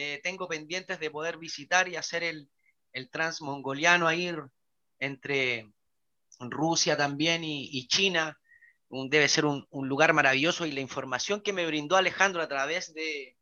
eh, 0.00 0.20
tengo 0.22 0.46
pendientes 0.46 1.00
de 1.00 1.10
poder 1.10 1.38
visitar 1.38 1.88
y 1.88 1.96
hacer 1.96 2.22
el, 2.22 2.48
el 2.92 3.10
transmongoliano 3.10 4.06
a 4.06 4.14
ir 4.14 4.40
entre 5.00 5.72
Rusia 6.38 6.96
también 6.96 7.42
y, 7.42 7.88
China. 7.88 8.38
debe 8.90 9.26
ser 9.26 9.44
un, 9.44 9.66
lugar 9.72 10.12
maravilloso 10.12 10.66
y 10.66 10.70
la 10.70 10.80
información 10.80 11.40
que 11.40 11.52
me 11.52 11.66
brindó 11.66 11.96
Alejandro 11.96 12.40
a 12.42 12.48
través 12.48 12.94
de, 12.94 13.34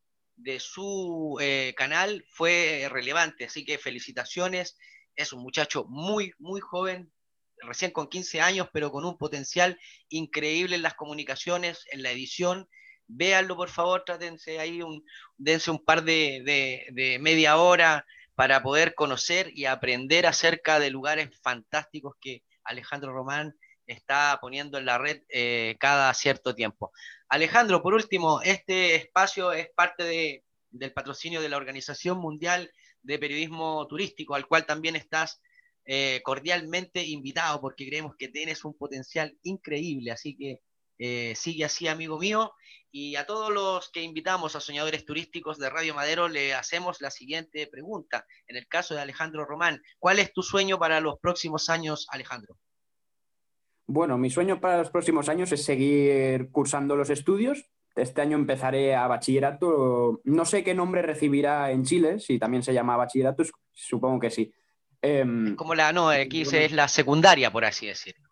su 0.59 1.37
eh, 1.43 1.75
canal 1.77 2.25
fue 2.31 2.89
relevante. 2.91 3.45
Así 3.45 3.67
que 3.67 3.77
felicitaciones. 3.77 4.79
Es 5.15 5.35
un 5.35 5.43
muchacho 5.43 5.85
muy, 5.91 6.33
muy 6.39 6.63
joven, 6.63 7.13
recién 7.59 7.91
con 7.91 8.09
15 8.09 8.41
años, 8.41 8.69
pero 8.73 8.91
con 8.91 9.05
un 9.05 9.19
potencial 9.19 9.79
increíble 10.09 10.77
en 10.77 10.83
las 10.83 10.95
comunicaciones, 10.95 11.85
en 11.91 12.03
la 12.03 12.13
edición 12.13 12.67
véanlo 13.09 13.57
por 13.57 13.69
favor, 13.69 14.05
trátense 14.05 14.59
ahí, 14.59 14.83
un, 14.83 15.05
dense 15.37 15.71
un 15.71 15.85
par 15.85 16.03
de, 16.03 17.19
media 17.21 17.57
hora 17.57 18.07
para 18.35 18.63
poder 18.63 18.95
conocer 18.95 19.51
y 19.55 19.65
aprender 19.65 20.27
acerca 20.27 20.79
de 20.79 20.91
lugares 20.91 21.31
fantásticos 21.43 22.15
que 22.21 22.43
Alejandro 22.65 23.13
Román 23.13 23.55
está 23.87 24.39
poniendo 24.41 24.79
en 24.79 24.87
la 24.87 24.99
red 24.99 25.23
eh, 25.29 25.77
cada 25.79 26.13
cierto 26.15 26.55
tiempo. 26.55 26.93
Alejandro, 27.29 27.83
por 27.83 27.95
último, 27.95 28.41
este 28.43 28.97
espacio 28.97 29.53
es 29.53 29.69
parte 29.75 30.05
de, 30.05 30.45
del 30.71 30.93
patrocinio 30.93 31.41
de 31.41 31.49
la 31.49 31.57
Organización 31.57 32.19
Mundial 32.19 32.71
de 33.03 33.19
Periodismo 33.19 33.87
Turístico, 33.87 34.35
al 34.35 34.47
cual 34.47 34.67
también 34.67 34.97
estás 34.97 35.41
eh, 35.85 36.21
cordialmente 36.25 37.05
invitado 37.05 37.61
porque 37.61 37.87
creemos 37.87 38.17
que 38.17 38.29
tienes 38.29 38.65
un 38.65 38.77
potencial 38.77 39.39
increíble. 39.45 40.11
Así 40.11 40.37
que 40.37 40.61
eh, 40.99 41.35
sigue 41.37 41.65
así, 41.65 41.88
amigo 41.88 42.19
mío. 42.19 42.53
Y 42.91 43.17
a 43.17 43.26
todos 43.26 43.53
los 43.53 43.91
que 43.91 44.03
invitamos 44.03 44.57
a 44.57 44.61
Soñadores 44.61 45.05
Turísticos 45.05 45.59
de 45.59 45.69
Radio 45.69 45.95
Madero 45.95 46.29
le 46.29 46.55
hacemos 46.55 47.00
la 47.00 47.11
siguiente 47.11 47.67
pregunta. 47.67 48.25
En 48.47 48.57
el 48.57 48.67
caso 48.69 48.95
de 48.95 49.03
Alejandro 49.03 49.45
Román, 49.45 49.83
¿cuál 49.99 50.19
es 50.19 50.33
tu 50.33 50.43
sueño 50.43 50.79
para 50.79 51.00
los 51.00 51.19
próximos 51.19 51.69
años, 51.69 52.07
Alejandro? 52.11 52.57
Bueno, 53.87 54.19
mi 54.19 54.31
sueño 54.31 54.61
para 54.61 54.79
los 54.79 54.91
próximos 54.91 55.29
años 55.29 55.53
es 55.53 55.65
seguir 55.65 56.50
cursando 56.50 56.97
los 56.97 57.11
estudios. 57.11 57.67
Este 57.95 58.21
año 58.21 58.37
empezaré 58.37 58.95
a 58.95 59.07
bachillerato. 59.07 60.21
No 60.25 60.45
sé 60.45 60.65
qué 60.65 60.75
nombre 60.75 61.03
recibirá 61.03 61.71
en 61.71 61.85
Chile, 61.85 62.19
si 62.19 62.38
también 62.38 62.62
se 62.62 62.75
llama 62.75 62.97
bachillerato, 62.97 63.45
supongo 63.73 64.21
que 64.21 64.31
sí. 64.31 64.53
Em, 65.03 65.55
como 65.55 65.75
la, 65.75 65.93
no, 65.93 66.09
aquí 66.09 66.43
es 66.43 66.73
la 66.73 66.88
secundaria, 66.88 67.50
por 67.50 67.65
así 67.65 67.87
decirlo. 67.87 68.25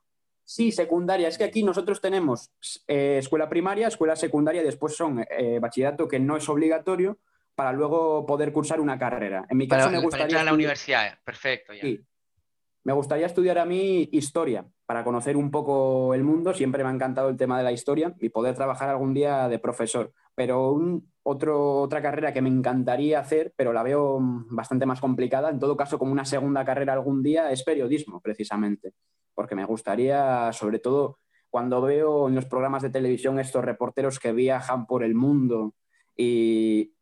Sí, 0.45 0.73
secundaria. 0.73 1.29
Es 1.29 1.39
que 1.39 1.45
aquí 1.45 1.63
nosotros 1.63 2.01
tenemos 2.01 2.53
eh, 2.87 3.17
escuela 3.19 3.49
primaria, 3.49 3.89
escuela 3.89 4.15
secundaria 4.15 4.61
y 4.61 4.65
después 4.65 4.95
son 4.95 5.25
eh, 5.31 5.59
bachillerato 5.59 6.07
que 6.07 6.21
no 6.21 6.37
es 6.37 6.49
obligatorio 6.49 7.19
para 7.55 7.73
luego 7.73 8.27
poder 8.27 8.53
cursar 8.53 8.81
una 8.81 8.99
carrera. 8.99 9.47
En 9.49 9.57
mi 9.57 9.67
caso 9.67 9.91
me 9.91 10.01
gustaría... 10.01 10.25
entrar 10.25 10.43
a 10.43 10.45
la 10.45 10.53
universidad, 10.53 11.19
perfecto. 11.25 11.73
Sí. 11.81 12.05
Me 12.83 12.93
gustaría 12.93 13.25
estudiar 13.25 13.59
a 13.59 13.65
mí 13.65 14.11
historia 14.13 14.67
para 14.85 15.05
conocer 15.05 15.39
un 15.39 15.51
poco 15.51 16.13
el 16.13 16.23
mundo. 16.23 16.53
Siempre 16.53 16.85
me 16.85 16.91
ha 16.91 16.93
encantado 16.93 17.31
el 17.31 17.39
tema 17.39 17.57
de 17.57 17.65
la 17.65 17.73
historia 17.73 18.15
y 18.21 18.29
poder 18.29 18.55
trabajar 18.55 18.91
algún 18.91 19.15
día 19.15 19.49
de 19.49 19.59
profesor. 19.59 20.13
Pero 20.35 20.73
un, 20.73 21.11
otra 21.23 22.03
carrera 22.03 22.35
que 22.35 22.43
me 22.43 22.51
encantaría 22.51 23.21
hacer, 23.21 23.55
pero 23.57 23.73
la 23.73 23.83
veo 23.83 24.19
bastante 24.21 24.85
más 24.85 25.01
complicada, 25.01 25.49
en 25.49 25.59
todo 25.59 25.79
caso 25.79 25.99
como 25.99 26.13
una 26.13 26.27
segunda 26.27 26.67
carrera 26.67 26.93
algún 26.93 27.23
día, 27.23 27.51
es 27.51 27.63
periodismo, 27.63 28.21
precisamente 28.21 28.93
porque 29.35 29.55
me 29.55 29.65
gustaría, 29.65 30.53
sobre 30.53 30.79
todo 30.79 31.19
cuando 31.51 31.81
veo 31.81 32.29
en 32.29 32.35
los 32.35 32.47
programas 32.47 32.83
de 32.83 32.91
televisión 32.91 33.39
estos 33.39 33.65
reporteros 33.65 34.19
que 34.19 34.33
viajan 34.33 34.87
por 34.87 35.05
el 35.05 35.15
mundo 35.15 35.75
y 36.17 36.93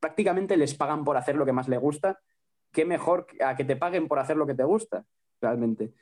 prácticamente 0.00 0.56
les 0.56 0.74
pagan 0.74 1.04
por 1.04 1.16
hacer 1.16 1.36
lo 1.36 1.44
que 1.44 1.52
más 1.52 1.68
les 1.68 1.80
gusta, 1.80 2.20
qué 2.72 2.84
mejor 2.84 3.26
a 3.40 3.56
que 3.56 3.64
te 3.64 3.76
paguen 3.76 4.08
por 4.08 4.18
hacer 4.18 4.36
lo 4.36 4.46
que 4.46 4.54
te 4.54 4.64
gusta, 4.64 5.04
realmente. 5.40 5.92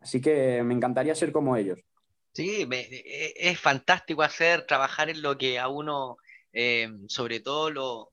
Así 0.00 0.20
que 0.20 0.62
me 0.62 0.74
encantaría 0.74 1.14
ser 1.14 1.32
como 1.32 1.56
ellos. 1.56 1.80
Sí, 2.32 2.68
e, 2.70 3.34
es 3.36 3.58
fantástico 3.58 4.22
hacer, 4.22 4.66
trabajar 4.66 5.08
en 5.08 5.22
lo 5.22 5.38
que 5.38 5.58
a 5.58 5.68
uno, 5.68 6.18
eh, 6.52 6.88
sobre 7.08 7.40
todo 7.40 7.70
lo, 7.70 8.12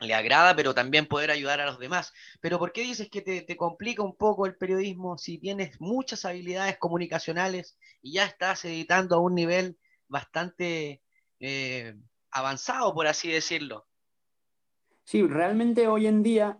le 0.00 0.14
agrada, 0.14 0.54
pero 0.54 0.74
también 0.74 1.06
poder 1.06 1.30
ayudar 1.30 1.60
a 1.60 1.66
los 1.66 1.78
demás. 1.78 2.12
Pero 2.40 2.58
¿por 2.58 2.72
qué 2.72 2.82
dices 2.82 3.08
que 3.10 3.22
te, 3.22 3.56
complica 3.56 4.02
un 4.02 4.16
poco 4.16 4.46
el 4.46 4.56
periodismo 4.56 5.16
si 5.16 5.38
tienes 5.38 5.80
muchas 5.80 6.24
habilidades 6.24 6.78
comunicacionales 6.78 7.78
y 8.02 8.14
ya 8.14 8.24
estás 8.24 8.64
editando 8.64 9.16
a 9.16 9.20
un 9.20 9.34
nivel 9.34 9.78
bastante 10.08 11.02
eh, 11.40 11.94
avanzado, 12.30 12.94
por 12.94 13.06
así 13.06 13.30
decirlo? 13.30 13.86
Sí, 15.04 15.22
realmente 15.22 15.88
hoy 15.88 16.06
en 16.06 16.22
día 16.22 16.58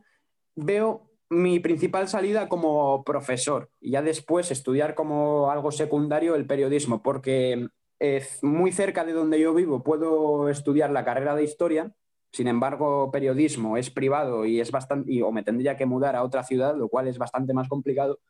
veo 0.55 1.11
mi 1.29 1.59
principal 1.59 2.09
salida 2.09 2.49
como 2.49 3.03
profesor 3.05 3.71
y 3.81 3.91
ya 3.91 4.03
después 4.03 4.51
estudiar 4.51 4.95
como 4.95 5.51
algo 5.51 5.73
secundario 5.73 6.37
el 6.37 6.47
periodismo, 6.47 7.03
porque 7.03 7.69
es 7.99 8.43
muy 8.43 8.73
cerca 8.73 9.05
de 9.05 9.13
donde 9.13 9.41
yo 9.41 9.53
vivo 9.53 9.83
puedo 9.83 10.49
estudiar 10.49 10.91
la 10.91 11.05
carrera 11.05 11.35
de 11.35 11.45
historia 11.45 11.93
sin 12.37 12.49
embargo, 12.49 13.11
periodismo 13.11 13.79
es 13.79 13.89
privado 13.89 14.45
y 14.45 14.61
es 14.61 14.71
bastante, 14.71 15.23
o 15.23 15.33
me 15.33 15.43
tendría 15.43 15.75
que 15.75 15.87
mudar 15.87 16.15
a 16.17 16.23
otra 16.23 16.45
ciudad, 16.45 16.77
lo 16.77 16.91
cual 16.91 17.09
es 17.09 17.17
bastante 17.17 17.55
más 17.55 17.67
complicado. 17.67 18.21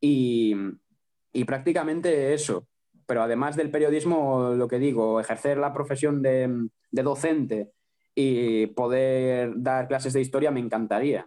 Y, 0.00 0.54
prácticamente 1.44 2.32
eso. 2.32 2.68
Pero 3.06 3.24
además 3.24 3.56
del 3.56 3.72
periodismo, 3.72 4.50
lo 4.50 4.68
que 4.68 4.78
digo, 4.78 5.18
ejercer 5.18 5.58
la 5.58 5.72
profesión 5.72 6.22
de, 6.22 6.68
docente 6.92 7.72
y 8.14 8.68
poder 8.68 9.54
dar 9.56 9.88
clases 9.88 10.12
de 10.12 10.20
historia 10.20 10.52
me 10.52 10.60
encantaría. 10.60 11.26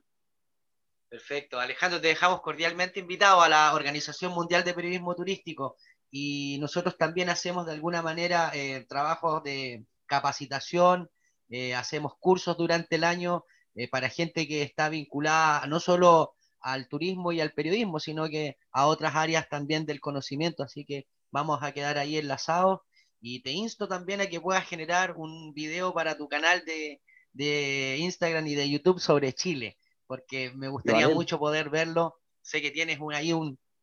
Perfecto. 1.10 1.60
Alejandro, 1.60 2.00
te 2.00 2.08
dejamos 2.08 2.40
cordialmente 2.40 3.02
invitado 3.02 3.42
a 3.42 3.50
la 3.50 3.74
Organización 3.74 4.32
Mundial 4.32 4.64
de 4.64 4.74
Periodismo 4.74 5.14
Turístico 5.14 5.76
y 6.10 6.58
nosotros 6.62 6.98
también 6.98 7.28
hacemos 7.28 7.66
de 7.66 7.74
alguna 7.74 8.02
manera 8.02 8.50
eh, 8.54 8.86
trabajos 8.88 9.44
de 9.44 9.84
capacitación 10.06 11.10
eh, 11.50 11.76
hacemos 11.76 12.14
cursos 12.20 12.58
durante 12.58 12.96
el 12.96 13.04
año 13.04 13.46
eh, 13.76 13.88
para 13.90 14.10
gente 14.10 14.48
que 14.48 14.62
está 14.62 14.90
vinculada 14.90 15.66
no 15.68 15.80
solo 15.80 16.36
al 16.62 16.88
turismo 16.88 17.32
y 17.32 17.42
al 17.42 17.54
periodismo, 17.54 18.00
sino 18.00 18.30
que 18.30 18.58
a 18.72 18.88
otras 18.88 19.16
áreas 19.16 19.50
también 19.50 19.86
del 19.86 20.00
conocimiento, 20.00 20.64
así 20.64 20.86
que 20.86 21.08
vamos 21.32 21.62
a 21.62 21.74
quedar 21.74 21.98
ahí 21.98 22.18
enlazados 22.18 22.82
y 23.20 23.42
te 23.42 23.52
insto 23.52 23.88
también 23.88 24.22
a 24.22 24.28
que 24.28 24.42
puedas 24.42 24.66
generar 24.68 25.16
un 25.18 25.54
video 25.54 25.94
para 25.94 26.18
tu 26.18 26.28
canal 26.28 26.64
de, 26.66 27.98
Instagram 27.98 28.46
y 28.48 28.56
de 28.56 28.70
YouTube 28.70 29.00
sobre 29.00 29.34
Chile, 29.34 29.78
porque 30.08 30.52
me 30.52 30.68
gustaría 30.68 31.10
mucho 31.10 31.40
poder 31.40 31.70
verlo. 31.70 32.16
Sé 32.42 32.62
que 32.62 32.72
tienes 32.72 33.00
ahí 33.14 33.34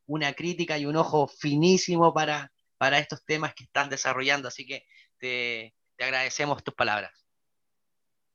una 0.07 0.33
crítica 0.35 0.79
y 0.79 0.87
un 0.87 0.97
ojo 0.97 1.27
finísimo 1.27 2.15
para, 2.15 2.53
para 2.79 2.99
estos 2.99 3.25
temas 3.25 3.55
que 3.55 3.65
estás 3.65 3.91
desarrollando, 3.91 4.49
así 4.49 4.67
que 4.67 4.85
te 5.19 5.75
agradecemos 5.99 6.63
tus 6.63 6.75
palabras. 6.75 7.20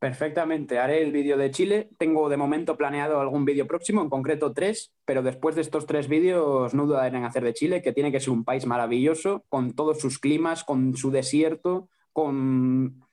Perfectamente, 0.05 0.77
haré 0.77 1.01
el 1.01 1.11
vídeo 1.11 1.35
de 1.35 1.49
Chile. 1.49 1.89
Tengo 1.97 2.29
de 2.29 2.37
momento 2.37 2.77
planeado 2.77 3.19
algún 3.19 3.43
vídeo 3.43 3.65
próximo, 3.65 4.03
en 4.03 4.09
concreto 4.11 4.53
tres, 4.53 4.93
pero 5.03 5.23
después 5.23 5.55
de 5.55 5.63
estos 5.63 5.87
tres 5.87 6.07
vídeos 6.07 6.75
no 6.75 6.85
dudaré 6.85 7.17
en 7.17 7.25
hacer 7.25 7.43
de 7.43 7.55
Chile, 7.55 7.81
que 7.81 7.91
tiene 7.91 8.11
que 8.11 8.19
ser 8.19 8.29
un 8.29 8.45
país 8.45 8.67
maravilloso, 8.67 9.45
con 9.49 9.73
todos 9.73 9.99
sus 9.99 10.19
climas, 10.19 10.63
con 10.63 10.95
su 10.95 11.09
desierto, 11.09 11.89
con... 12.13 13.03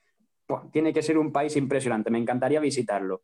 tiene 0.71 0.93
que 0.93 1.01
ser 1.01 1.17
un 1.17 1.33
país 1.33 1.57
impresionante, 1.57 2.11
me 2.11 2.19
encantaría 2.19 2.61
visitarlo. 2.61 3.23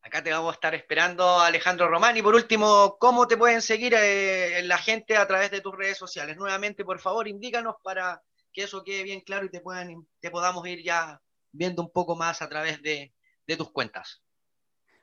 Acá 0.00 0.22
te 0.22 0.30
vamos 0.30 0.52
a 0.52 0.54
estar 0.54 0.74
esperando, 0.74 1.38
Alejandro 1.40 1.88
Román. 1.88 2.16
Y 2.16 2.22
por 2.22 2.34
último, 2.34 2.96
¿cómo 2.98 3.28
te 3.28 3.36
pueden 3.36 3.60
seguir 3.60 3.94
eh, 3.94 4.62
la 4.62 4.78
gente 4.78 5.18
a 5.18 5.26
través 5.26 5.50
de 5.50 5.60
tus 5.60 5.76
redes 5.76 5.98
sociales? 5.98 6.38
Nuevamente, 6.38 6.82
por 6.82 6.98
favor, 6.98 7.28
indícanos 7.28 7.74
para 7.82 8.22
que 8.54 8.62
eso 8.62 8.82
quede 8.82 9.02
bien 9.02 9.20
claro 9.20 9.44
y 9.44 9.50
te, 9.50 9.60
puedan, 9.60 10.06
te 10.18 10.30
podamos 10.30 10.66
ir 10.66 10.82
ya 10.82 11.20
viendo 11.56 11.82
un 11.82 11.90
poco 11.90 12.16
más 12.16 12.42
a 12.42 12.48
través 12.48 12.82
de, 12.82 13.12
tus 13.56 13.70
cuentas? 13.70 14.22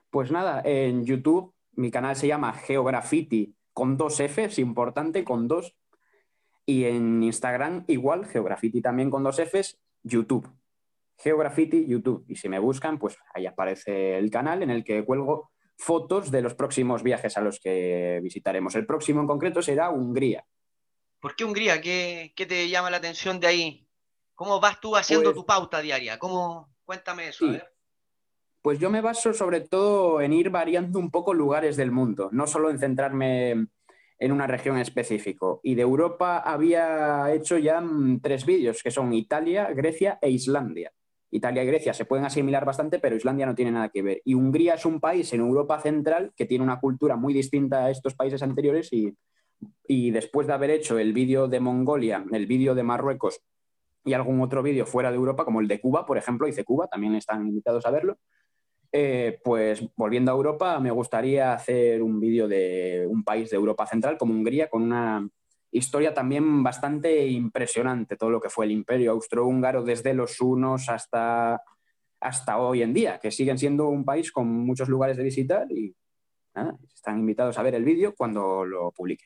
Pues 0.10 0.32
nada, 0.32 0.62
en 0.66 1.06
YouTube 1.06 1.54
mi 1.76 1.92
canal 1.92 2.16
se 2.16 2.28
llama 2.28 2.54
Geografiti 2.54 3.56
con 3.74 3.98
dos 3.98 4.20
Fs, 4.20 4.60
importante, 4.60 5.24
con 5.24 5.48
dos. 5.48 5.76
Y 6.66 6.86
en 6.86 7.24
Instagram 7.24 7.84
igual, 7.88 8.26
Geografiti 8.26 8.82
también 8.82 9.10
con 9.10 9.24
dos 9.24 9.40
Fs, 9.40 9.80
YouTube. 10.04 10.50
Geografiti, 11.18 11.86
YouTube. 11.86 12.26
Y 12.28 12.36
si 12.36 12.48
me 12.50 12.60
buscan, 12.60 13.00
pues 13.00 13.18
ahí 13.34 13.46
aparece 13.46 14.18
el 14.18 14.30
canal 14.30 14.64
en 14.64 14.70
el 14.70 14.84
que 14.84 15.04
cuelgo 15.04 15.52
fotos 15.78 16.32
de 16.32 16.42
los 16.42 16.54
próximos 16.54 17.04
viajes 17.04 17.38
a 17.38 17.42
los 17.42 17.60
que 17.60 18.20
visitaremos. 18.22 18.76
El 18.76 18.86
próximo 18.86 19.22
en 19.22 19.28
concreto 19.28 19.62
será 19.62 19.90
Hungría. 19.90 20.46
¿Por 21.20 21.36
qué 21.36 21.46
Hungría? 21.46 21.82
¿Qué, 21.82 22.34
qué 22.36 22.46
te 22.46 22.70
llama 22.70 22.90
la 22.90 22.98
atención 22.98 23.40
de 23.40 23.48
ahí? 23.48 23.88
¿Cómo 24.36 24.60
vas 24.60 24.80
tú 24.80 24.96
haciendo 24.96 25.26
pues 25.26 25.36
tu 25.36 25.46
pauta 25.46 25.82
diaria? 25.82 26.18
¿Cómo? 26.18 26.70
Cuéntame 26.86 27.30
eso. 27.30 27.46
Pues 28.62 28.80
yo 28.80 28.90
me 28.90 29.02
baso 29.02 29.34
sobre 29.34 29.62
todo 29.62 30.22
en 30.22 30.34
ir 30.34 30.50
variando 30.50 30.98
un 31.00 31.12
poco 31.12 31.34
lugares 31.34 31.76
del 31.76 31.92
mundo, 31.92 32.30
no 32.32 32.48
solo 32.48 32.70
en 32.70 32.80
centrarme 32.80 33.68
en 34.20 34.32
una 34.32 34.48
región 34.48 34.78
específico. 34.78 35.60
Y 35.64 35.76
de 35.76 35.82
Europa 35.82 36.38
había 36.38 37.34
hecho 37.34 37.58
ya 37.58 37.82
mm, 37.82 38.22
tres 38.22 38.46
vídeos, 38.46 38.82
que 38.82 38.92
son 38.92 39.14
Italia, 39.14 39.70
Grecia 39.74 40.18
e 40.22 40.30
Islandia. 40.30 40.94
Italia 41.30 41.64
y 41.64 41.68
Grecia 41.68 41.94
se 41.94 42.06
pueden 42.06 42.26
asimilar 42.26 42.64
bastante, 42.64 43.00
pero 43.00 43.16
Islandia 43.16 43.46
no 43.46 43.56
tiene 43.56 43.72
nada 43.72 43.90
que 43.90 44.02
ver. 44.02 44.22
Y 44.24 44.36
Hungría 44.36 44.76
es 44.76 44.86
un 44.86 45.00
país 45.00 45.34
en 45.34 45.42
Europa 45.42 45.82
Central 45.82 46.32
que 46.36 46.46
tiene 46.46 46.64
una 46.64 46.80
cultura 46.80 47.16
muy 47.16 47.34
distinta 47.34 47.86
a 47.86 47.90
estos 47.90 48.14
países 48.14 48.44
anteriores 48.44 48.94
y, 48.94 49.14
y 49.88 50.12
después 50.12 50.48
de 50.48 50.54
haber 50.54 50.70
hecho 50.70 51.00
el 51.00 51.12
vídeo 51.12 51.48
de 51.48 51.60
Mongolia, 51.60 52.24
el 52.32 52.46
vídeo 52.46 52.76
de 52.76 52.84
Marruecos 52.84 53.42
y 54.06 54.14
algún 54.14 54.42
otro 54.42 54.62
vídeo 54.64 54.86
fuera 54.86 55.10
de 55.10 55.18
Europa, 55.18 55.46
como 55.46 55.62
el 55.62 55.68
de 55.68 55.80
Cuba, 55.80 56.06
por 56.06 56.18
ejemplo, 56.18 56.48
hice 56.48 56.64
Cuba, 56.64 56.88
también 56.88 57.16
están 57.16 57.48
invitados 57.48 57.86
a 57.86 57.92
verlo. 57.92 58.18
Eh, 58.92 59.40
pues 59.44 59.84
volviendo 59.96 60.32
a 60.32 60.36
Europa, 60.36 60.80
me 60.80 60.92
gustaría 60.92 61.54
hacer 61.54 62.04
un 62.04 62.20
vídeo 62.20 62.48
de 62.48 63.08
un 63.10 63.24
país 63.24 63.50
de 63.50 63.56
Europa 63.56 63.88
Central 63.88 64.18
como 64.18 64.34
Hungría, 64.34 64.70
con 64.70 64.84
una 64.84 65.28
historia 65.72 66.14
también 66.14 66.62
bastante 66.62 67.28
impresionante, 67.28 68.16
todo 68.16 68.30
lo 68.30 68.40
que 68.40 68.50
fue 68.50 68.66
el 68.66 68.72
imperio 68.72 69.12
austrohúngaro 69.12 69.84
desde 69.84 70.14
los 70.14 70.40
unos 70.42 70.90
hasta, 70.90 71.60
hasta 72.20 72.60
hoy 72.60 72.84
en 72.84 72.94
día, 72.94 73.20
que 73.20 73.32
siguen 73.32 73.58
siendo 73.58 73.90
un 73.90 74.06
país 74.06 74.32
con 74.32 74.48
muchos 74.48 74.88
lugares 74.90 75.18
de 75.18 75.24
visitar 75.24 75.66
y 75.72 75.96
están 76.94 77.20
invitados 77.20 77.58
a 77.58 77.64
ver 77.64 77.74
el 77.74 77.84
vídeo 77.84 78.14
cuando 78.16 78.64
lo 78.64 78.92
publique. 78.92 79.26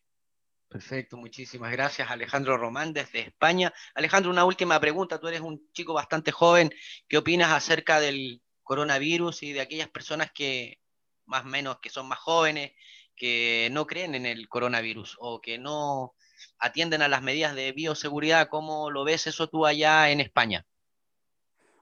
Perfecto, 0.69 1.15
muchísimas 1.15 1.71
gracias 1.71 2.11
Alejandro 2.11 2.57
Román 2.57 2.91
desde 2.91 3.21
España. 3.21 3.73
Alejandro, 3.95 4.31
una 4.31 4.43
última 4.43 4.79
pregunta. 4.79 5.19
Tú 5.19 5.27
eres 5.27 5.41
un 5.41 5.71
chico 5.71 5.93
bastante 5.93 6.31
joven. 6.31 6.69
¿Qué 7.07 7.17
opinas 7.17 7.51
acerca 7.51 8.01
del 8.01 8.41
coronavirus 8.63 9.43
y 9.43 9.53
de 9.53 9.61
aquellas 9.61 9.87
personas 9.87 10.31
que 10.31 10.79
más 11.25 11.45
o 11.45 11.47
menos 11.47 11.79
que 11.79 11.89
son 11.89 12.07
más 12.07 12.19
jóvenes, 12.19 12.73
que 13.15 13.69
no 13.71 13.87
creen 13.87 14.15
en 14.15 14.25
el 14.25 14.49
coronavirus 14.49 15.17
o 15.19 15.41
que 15.41 15.57
no 15.57 16.13
atienden 16.59 17.01
a 17.01 17.07
las 17.07 17.21
medidas 17.21 17.55
de 17.55 17.71
bioseguridad. 17.71 18.49
¿Cómo 18.49 18.91
lo 18.91 19.03
ves 19.03 19.27
eso 19.27 19.47
tú 19.47 19.65
allá 19.65 20.09
en 20.09 20.19
España? 20.19 20.65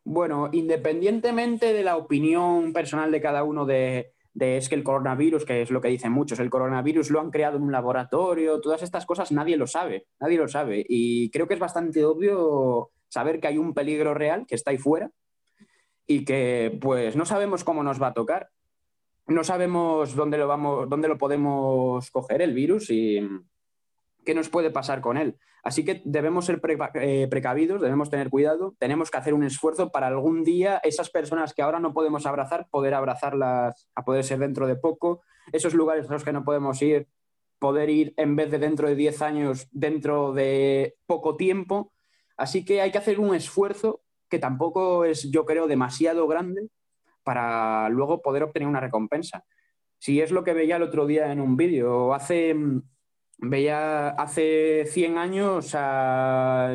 Bueno, 0.04 0.50
independientemente 0.52 1.74
de 1.74 1.84
la 1.84 1.98
opinión 1.98 2.72
personal 2.72 3.12
de 3.12 3.22
cada 3.22 3.44
uno 3.44 3.66
de, 3.66 4.15
es 4.40 4.70
que 4.70 4.76
el 4.76 4.84
coronavirus, 4.84 5.46
que 5.46 5.62
es 5.62 5.72
lo 5.72 5.82
que 5.82 5.88
dicen 5.88 6.12
muchos, 6.12 6.40
el 6.40 6.50
coronavirus 6.50 7.10
lo 7.10 7.22
han 7.22 7.32
creado 7.32 7.58
en 7.58 7.64
un 7.64 7.72
laboratorio, 7.72 8.60
todas 8.60 8.84
estas 8.84 9.06
cosas 9.06 9.32
nadie 9.32 9.58
lo 9.58 9.68
sabe, 9.68 10.08
nadie 10.20 10.38
lo 10.38 10.48
sabe. 10.48 10.86
Y 10.88 11.30
creo 11.32 11.48
que 11.48 11.54
es 11.54 11.60
bastante 11.60 12.04
obvio 12.04 12.92
saber 13.08 13.40
que 13.40 13.48
hay 13.48 13.58
un 13.58 13.74
peligro 13.74 14.14
real 14.14 14.46
que 14.46 14.56
está 14.56 14.72
ahí 14.72 14.78
fuera 14.78 15.12
y 16.06 16.26
que 16.26 16.78
pues 16.82 17.16
no 17.16 17.26
sabemos 17.26 17.64
cómo 17.64 17.84
nos 17.84 18.02
va 18.02 18.08
a 18.08 18.14
tocar. 18.14 18.50
No 19.28 19.44
sabemos 19.44 20.16
dónde 20.16 20.38
lo 20.38 20.48
vamos, 20.48 20.88
dónde 20.90 21.08
lo 21.08 21.18
podemos 21.18 22.12
coger 22.12 22.42
el 22.42 22.54
virus 22.54 22.90
y, 22.92 23.22
qué 24.26 24.34
nos 24.34 24.50
puede 24.50 24.72
pasar 24.72 25.02
con 25.02 25.18
él. 25.18 25.38
Así 25.64 25.84
que 25.84 26.02
debemos 26.06 26.46
ser 26.46 26.62
eh, 26.96 27.28
precavidos, 27.30 27.82
debemos 27.82 28.10
tener 28.10 28.30
cuidado, 28.30 28.76
tenemos 28.78 29.10
que 29.10 29.18
hacer 29.18 29.34
un 29.34 29.44
esfuerzo 29.44 29.92
para 29.92 30.08
algún 30.08 30.44
día 30.44 30.80
esas 30.84 31.10
personas 31.10 31.54
que 31.54 31.62
ahora 31.62 31.80
no 31.80 31.94
podemos 31.94 32.26
abrazar, 32.26 32.68
poder 32.70 32.94
abrazarlas 32.94 33.88
a 33.96 34.06
poder 34.06 34.24
ser 34.24 34.40
dentro 34.40 34.68
de 34.68 34.76
poco, 34.76 35.22
esos 35.52 35.74
lugares 35.74 36.08
a 36.10 36.14
los 36.14 36.24
que 36.24 36.34
no 36.34 36.44
podemos 36.44 36.82
ir, 36.82 37.08
poder 37.58 37.90
ir 37.90 38.14
en 38.18 38.36
vez 38.36 38.52
de 38.52 38.60
dentro 38.60 38.88
de 38.88 38.96
10 38.96 39.22
años, 39.22 39.68
dentro 39.72 40.34
de 40.34 40.98
poco 41.08 41.36
tiempo. 41.36 41.94
Así 42.38 42.64
que 42.64 42.82
hay 42.82 42.92
que 42.92 43.00
hacer 43.00 43.20
un 43.20 43.34
esfuerzo 43.34 44.02
que 44.30 44.40
tampoco 44.40 45.06
es, 45.06 45.32
yo 45.32 45.46
creo, 45.46 45.68
demasiado 45.68 46.28
grande 46.28 46.68
para 47.24 47.90
luego 47.90 48.22
poder 48.22 48.44
obtener 48.44 48.68
una 48.68 48.82
recompensa. 48.82 49.44
Si 49.98 50.22
es 50.22 50.32
lo 50.32 50.44
que 50.44 50.54
veía 50.54 50.76
el 50.76 50.84
otro 50.84 51.08
día 51.08 51.32
en 51.32 51.42
un 51.42 51.58
vídeo, 51.58 52.14
hace 52.14 52.56
veía 53.38 54.10
hace 54.10 54.86
100 54.86 55.18
años, 55.18 55.72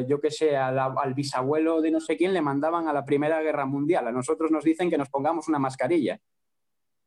yo 0.09 0.21
qué 0.21 0.31
sé, 0.31 0.57
al 0.57 1.15
bisabuelo 1.15 1.81
de 1.81 1.91
no 1.91 2.01
sé 2.01 2.17
quién 2.17 2.35
le 2.35 2.43
mandaban 2.43 2.89
a 2.89 2.93
la 2.93 3.05
Primera 3.05 3.41
Guerra 3.41 3.67
Mundial. 3.67 4.07
A 4.07 4.13
nosotros 4.13 4.51
nos 4.51 4.65
dicen 4.65 4.91
que 4.91 4.99
nos 4.99 5.09
pongamos 5.09 5.49
una 5.49 5.59
mascarilla. 5.59 6.21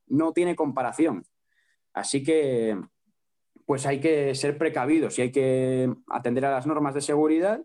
No 0.07 0.33
tiene 0.33 0.55
comparación. 0.55 1.25
Así 1.93 2.23
que, 2.23 2.77
pues 3.65 3.85
hay 3.85 3.99
que 3.99 4.35
ser 4.35 4.57
precavidos 4.57 5.17
y 5.17 5.21
hay 5.21 5.31
que 5.31 5.93
atender 6.09 6.45
a 6.45 6.51
las 6.51 6.67
normas 6.67 6.93
de 6.95 7.01
seguridad 7.01 7.61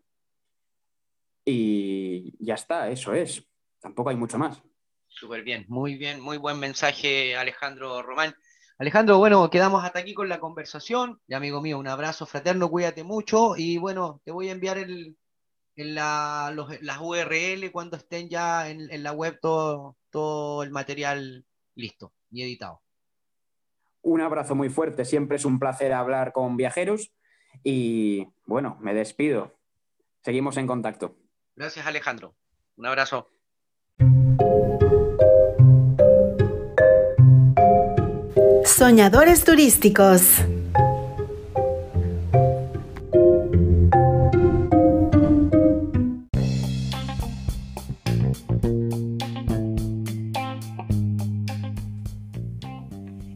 y 1.44 2.34
ya 2.44 2.54
está, 2.54 2.90
eso 2.90 3.14
es. 3.14 3.48
Tampoco 3.80 4.10
hay 4.10 4.16
mucho 4.16 4.38
más. 4.38 4.62
Súper 5.08 5.42
bien, 5.42 5.64
muy 5.68 5.96
bien, 5.96 6.20
muy 6.20 6.36
buen 6.36 6.60
mensaje, 6.60 7.34
Alejandro 7.36 8.02
Román. 8.02 8.34
Alejandro, 8.78 9.18
bueno, 9.18 9.50
quedamos 9.50 9.84
hasta 9.84 9.98
aquí 9.98 10.14
con 10.14 10.28
la 10.28 10.38
conversación. 10.38 11.20
Y 11.26 11.34
amigo 11.34 11.60
mío, 11.60 11.78
un 11.78 11.88
abrazo 11.88 12.26
fraterno, 12.26 12.70
cuídate 12.70 13.02
mucho. 13.02 13.56
Y 13.56 13.76
bueno, 13.76 14.20
te 14.24 14.30
voy 14.30 14.48
a 14.48 14.52
enviar 14.52 14.78
el, 14.78 15.16
en 15.74 15.94
la, 15.96 16.54
las 16.80 16.98
URL 17.00 17.72
cuando 17.72 17.96
estén 17.96 18.28
ya 18.28 18.70
en, 18.70 19.02
la 19.02 19.12
web 19.12 19.38
todo, 19.40 19.96
todo 20.10 20.62
el 20.62 20.70
material 20.70 21.44
listo 21.74 22.12
y 22.30 22.42
editado. 22.42 22.82
Un 24.02 24.20
abrazo 24.20 24.54
muy 24.54 24.68
fuerte, 24.68 25.04
siempre 25.04 25.36
es 25.36 25.44
un 25.44 25.58
placer 25.58 25.92
hablar 25.92 26.32
con 26.32 26.56
viajeros 26.56 27.12
y 27.64 28.28
bueno, 28.46 28.76
me 28.80 28.94
despido. 28.94 29.58
Seguimos 30.22 30.56
en 30.56 30.68
contacto. 30.68 31.16
Gracias 31.56 31.84
Alejandro. 31.84 32.34
Un 32.76 32.86
abrazo. 32.86 33.28
Soñadores 38.78 39.42
turísticos. 39.42 40.22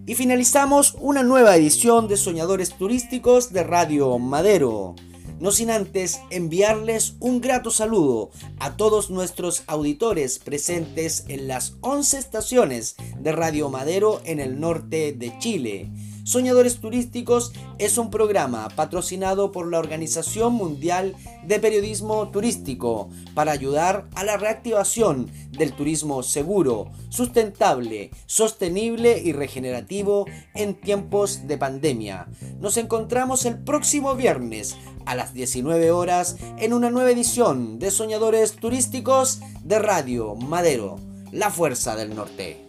Y 0.07 0.15
finalizamos 0.15 0.95
una 1.01 1.25
nueva 1.25 1.57
edición 1.57 2.07
de 2.07 2.17
Soñadores 2.17 2.79
Turísticos 2.79 3.53
de 3.53 3.65
Radio 3.65 4.21
Madero 4.21 4.95
no 5.43 5.51
sin 5.51 5.71
antes 5.73 6.21
enviarles 6.31 7.17
un 7.19 7.41
grato 7.41 7.73
saludo 7.73 8.31
a 8.61 8.77
todos 8.77 9.11
nuestros 9.11 9.65
auditores 9.67 10.39
presentes 10.39 11.25
en 11.27 11.49
las 11.49 11.75
11 11.81 12.17
estaciones 12.17 12.95
de 13.19 13.33
Radio 13.33 13.69
Madero 13.69 14.21
en 14.25 14.39
el 14.39 14.61
norte 14.61 15.13
de 15.13 15.37
Chile 15.41 15.91
Soñadores 16.25 16.79
Turísticos 16.79 17.53
es 17.79 17.99
un 17.99 18.11
programa 18.11 18.69
patrocinado 18.77 19.51
por 19.51 19.69
la 19.69 19.81
Organización 19.81 20.55
Mundial 20.55 21.17
de 21.45 21.59
Periodismo 21.59 22.29
Turístico 22.31 23.11
para 23.35 23.51
ayudar 23.51 24.09
a 24.15 24.23
la 24.23 24.37
reactivación 24.37 25.29
del 25.51 25.73
turismo 25.73 26.23
seguro, 26.23 26.93
sustentable, 27.09 28.11
sostenible 28.27 29.21
y 29.21 29.33
regenerativo 29.33 30.27
en 30.55 30.81
tiempos 30.81 31.49
de 31.49 31.59
pandemia. 31.59 32.29
Nos 32.61 32.77
encontramos 32.77 33.45
el 33.45 33.59
próximo 33.59 34.15
viernes 34.15 34.77
a 35.07 35.17
las 35.17 35.35
19 35.35 35.91
horas 35.91 36.37
en 36.59 36.73
una 36.73 36.91
nueva 36.91 37.11
edición 37.11 37.81
de 37.81 37.91
Soñadores 37.91 38.53
Turísticos 38.53 39.41
de 39.65 39.81
Radio 39.81 40.37
Madero, 40.37 41.01
la 41.33 41.51
Fuerza 41.51 41.97
del 41.97 42.15
Norte. 42.15 42.65